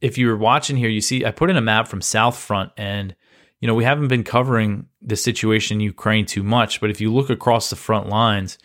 if 0.00 0.16
you 0.16 0.26
were 0.26 0.38
watching 0.38 0.78
here, 0.78 0.88
you 0.88 1.02
see 1.02 1.24
I 1.26 1.32
put 1.32 1.50
in 1.50 1.58
a 1.58 1.60
map 1.60 1.86
from 1.86 2.00
South 2.00 2.36
Front, 2.36 2.72
and 2.78 3.14
you 3.60 3.68
know 3.68 3.74
we 3.74 3.84
haven't 3.84 4.08
been 4.08 4.24
covering 4.24 4.86
the 5.02 5.16
situation 5.16 5.76
in 5.76 5.80
Ukraine 5.82 6.24
too 6.24 6.42
much, 6.42 6.80
but 6.80 6.88
if 6.88 7.00
you 7.00 7.12
look 7.12 7.28
across 7.28 7.68
the 7.68 7.76
front 7.76 8.08
lines, 8.08 8.56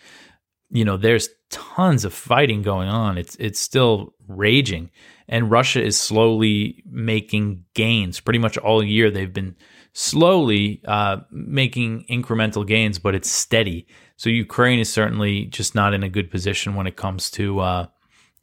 you 0.70 0.86
know 0.86 0.96
there's 0.96 1.30
tons 1.52 2.06
of 2.06 2.14
fighting 2.14 2.62
going 2.62 2.88
on. 2.88 3.18
It's 3.18 3.36
it's 3.36 3.60
still 3.60 4.14
raging, 4.26 4.90
and 5.28 5.52
Russia 5.52 5.84
is 5.84 6.00
slowly 6.00 6.82
making 6.90 7.66
gains. 7.74 8.22
Pretty 8.22 8.40
much 8.40 8.58
all 8.58 8.82
year 8.82 9.12
they've 9.12 9.34
been 9.34 9.58
slowly 9.98 10.80
uh, 10.86 11.18
making 11.32 12.06
incremental 12.08 12.66
gains, 12.68 13.00
but 13.00 13.16
it's 13.16 13.32
steady. 13.32 13.88
So 14.16 14.30
Ukraine 14.30 14.78
is 14.78 14.94
certainly 14.94 15.46
just 15.46 15.74
not 15.74 15.92
in 15.96 16.04
a 16.04 16.10
good 16.10 16.30
position 16.30 16.76
when 16.76 16.86
it 16.86 16.96
comes 16.96 17.32
to 17.32 17.60
uh, 17.62 17.88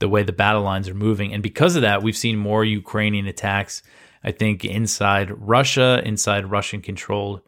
the 0.00 0.08
way 0.08 0.24
the 0.24 0.32
battle 0.32 0.62
lines 0.62 0.88
are 0.88 0.94
moving. 0.94 1.32
And 1.32 1.44
because 1.44 1.76
of 1.76 1.82
that, 1.82 2.02
we've 2.02 2.16
seen 2.16 2.38
more 2.38 2.64
Ukrainian 2.64 3.28
attacks, 3.28 3.84
I 4.24 4.32
think, 4.32 4.64
inside 4.64 5.30
Russia, 5.30 6.02
inside 6.04 6.50
Russian 6.50 6.82
controlled 6.82 7.40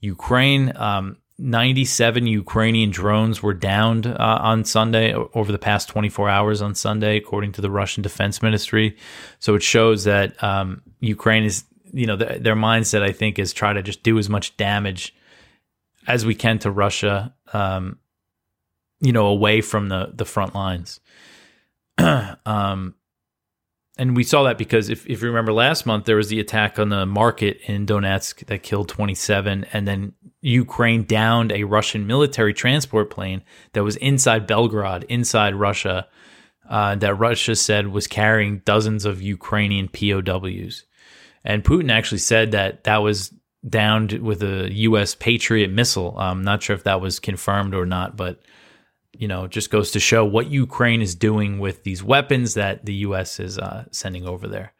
Ukraine. 0.00 0.74
Um, 0.74 1.18
97 1.36 2.26
Ukrainian 2.26 2.88
drones 2.88 3.42
were 3.42 3.52
downed 3.52 4.06
uh, 4.06 4.38
on 4.40 4.64
Sunday 4.64 5.12
over 5.12 5.52
the 5.52 5.58
past 5.58 5.90
24 5.90 6.30
hours 6.30 6.62
on 6.62 6.74
Sunday, 6.74 7.18
according 7.18 7.52
to 7.52 7.60
the 7.60 7.70
Russian 7.70 8.02
Defense 8.02 8.40
Ministry. 8.40 8.96
So 9.38 9.54
it 9.54 9.62
shows 9.62 10.04
that 10.04 10.42
um, 10.42 10.80
Ukraine 11.00 11.44
is 11.44 11.64
you 11.94 12.06
know, 12.06 12.16
the, 12.16 12.38
their 12.40 12.56
mindset, 12.56 13.02
I 13.02 13.12
think, 13.12 13.38
is 13.38 13.52
try 13.52 13.72
to 13.72 13.82
just 13.82 14.02
do 14.02 14.18
as 14.18 14.28
much 14.28 14.56
damage 14.56 15.14
as 16.06 16.26
we 16.26 16.34
can 16.34 16.58
to 16.60 16.70
Russia, 16.70 17.34
um, 17.52 17.98
you 19.00 19.12
know, 19.12 19.26
away 19.26 19.60
from 19.60 19.88
the 19.88 20.12
the 20.14 20.24
front 20.24 20.54
lines. 20.54 21.00
um, 21.98 22.94
and 23.96 24.16
we 24.16 24.24
saw 24.24 24.42
that 24.42 24.58
because 24.58 24.88
if, 24.90 25.06
if 25.06 25.22
you 25.22 25.28
remember 25.28 25.52
last 25.52 25.86
month, 25.86 26.04
there 26.04 26.16
was 26.16 26.28
the 26.28 26.40
attack 26.40 26.80
on 26.80 26.88
the 26.88 27.06
market 27.06 27.60
in 27.66 27.86
Donetsk 27.86 28.46
that 28.46 28.64
killed 28.64 28.88
27, 28.88 29.66
and 29.72 29.86
then 29.86 30.14
Ukraine 30.40 31.04
downed 31.04 31.52
a 31.52 31.62
Russian 31.62 32.06
military 32.06 32.52
transport 32.52 33.08
plane 33.08 33.42
that 33.72 33.84
was 33.84 33.94
inside 33.96 34.48
Belgorod, 34.48 35.04
inside 35.04 35.54
Russia, 35.54 36.08
uh, 36.68 36.96
that 36.96 37.14
Russia 37.14 37.54
said 37.54 37.88
was 37.88 38.08
carrying 38.08 38.58
dozens 38.64 39.04
of 39.04 39.22
Ukrainian 39.22 39.88
POWs. 39.88 40.84
And 41.44 41.62
Putin 41.62 41.90
actually 41.90 42.18
said 42.18 42.52
that 42.52 42.84
that 42.84 42.98
was 42.98 43.32
downed 43.68 44.12
with 44.12 44.42
a 44.42 44.72
U.S. 44.72 45.14
Patriot 45.14 45.68
missile. 45.68 46.16
I'm 46.18 46.42
not 46.42 46.62
sure 46.62 46.76
if 46.76 46.84
that 46.84 47.00
was 47.00 47.20
confirmed 47.20 47.74
or 47.74 47.86
not, 47.86 48.16
but 48.16 48.40
you 49.16 49.28
know, 49.28 49.46
just 49.46 49.70
goes 49.70 49.92
to 49.92 50.00
show 50.00 50.24
what 50.24 50.50
Ukraine 50.50 51.00
is 51.00 51.14
doing 51.14 51.58
with 51.58 51.84
these 51.84 52.02
weapons 52.02 52.54
that 52.54 52.84
the 52.84 52.94
U.S. 52.94 53.38
is 53.38 53.58
uh, 53.58 53.84
sending 53.90 54.26
over 54.26 54.48
there. 54.48 54.72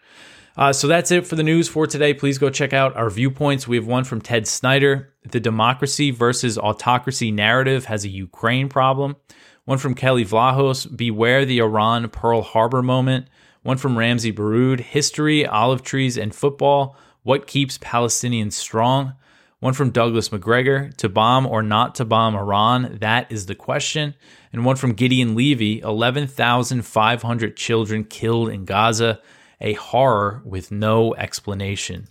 Uh, 0.56 0.72
so 0.72 0.86
that's 0.86 1.10
it 1.10 1.26
for 1.26 1.36
the 1.36 1.42
news 1.42 1.68
for 1.68 1.86
today. 1.86 2.14
Please 2.14 2.38
go 2.38 2.48
check 2.48 2.72
out 2.72 2.96
our 2.96 3.10
viewpoints. 3.10 3.66
We 3.66 3.76
have 3.76 3.86
one 3.86 4.04
from 4.04 4.20
Ted 4.20 4.46
Snyder. 4.46 5.12
The 5.28 5.40
democracy 5.40 6.10
versus 6.10 6.58
autocracy 6.58 7.32
narrative 7.32 7.86
has 7.86 8.04
a 8.04 8.08
Ukraine 8.08 8.68
problem. 8.68 9.16
One 9.64 9.78
from 9.78 9.94
Kelley 9.94 10.24
Vlahos. 10.24 10.94
Beware 10.96 11.44
the 11.44 11.58
Iran 11.58 12.08
Pearl 12.08 12.42
Harbor 12.42 12.82
moment 12.82 13.28
one 13.64 13.78
from 13.78 13.98
Ramzy 13.98 14.30
Baroud, 14.30 14.78
History, 14.78 15.44
Olive 15.44 15.82
Trees, 15.82 16.16
and 16.16 16.32
Football, 16.34 16.96
What 17.22 17.48
Keeps 17.48 17.78
Palestinians 17.78 18.52
Strong. 18.52 19.14
One 19.58 19.72
from 19.72 19.90
Douglas 19.90 20.30
Macgregor, 20.30 20.90
To 20.98 21.08
Bomb 21.08 21.46
or 21.46 21.62
Not 21.62 21.94
to 21.94 22.04
Bomb 22.04 22.36
Iran, 22.36 22.98
That 23.00 23.32
is 23.32 23.46
the 23.46 23.54
Question. 23.54 24.14
And 24.52 24.66
one 24.66 24.76
from 24.76 24.92
Gideon 24.92 25.34
Levy, 25.34 25.80
11,500 25.80 27.56
children 27.56 28.04
killed 28.04 28.50
in 28.50 28.66
Gaza, 28.66 29.20
a 29.60 29.72
horror 29.72 30.42
with 30.44 30.70
no 30.70 31.14
explanation. 31.14 32.08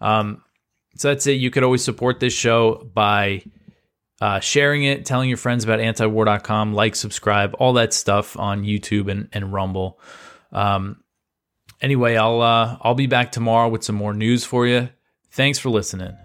Um, 0.00 0.42
So 0.96 1.08
that's 1.08 1.28
it. 1.28 1.34
You 1.34 1.50
could 1.52 1.62
always 1.62 1.84
support 1.84 2.18
this 2.18 2.34
show 2.34 2.90
by 2.92 3.44
uh, 4.20 4.40
sharing 4.40 4.82
it, 4.82 5.04
telling 5.04 5.28
your 5.28 5.38
friends 5.38 5.62
about 5.62 5.78
antiwar.com, 5.78 6.74
like, 6.74 6.96
subscribe, 6.96 7.54
all 7.60 7.74
that 7.74 7.92
stuff 7.94 8.36
on 8.36 8.64
YouTube 8.64 9.08
and, 9.08 9.28
and 9.32 9.52
Rumble. 9.52 10.00
Um, 10.52 11.02
anyway, 11.80 12.16
I'll 12.16 12.40
uh, 12.40 12.78
I'll 12.80 12.94
be 12.94 13.06
back 13.06 13.32
tomorrow 13.32 13.68
with 13.68 13.84
some 13.84 13.96
more 13.96 14.14
news 14.14 14.44
for 14.44 14.66
you. 14.66 14.88
Thanks 15.30 15.58
for 15.58 15.70
listening. 15.70 16.16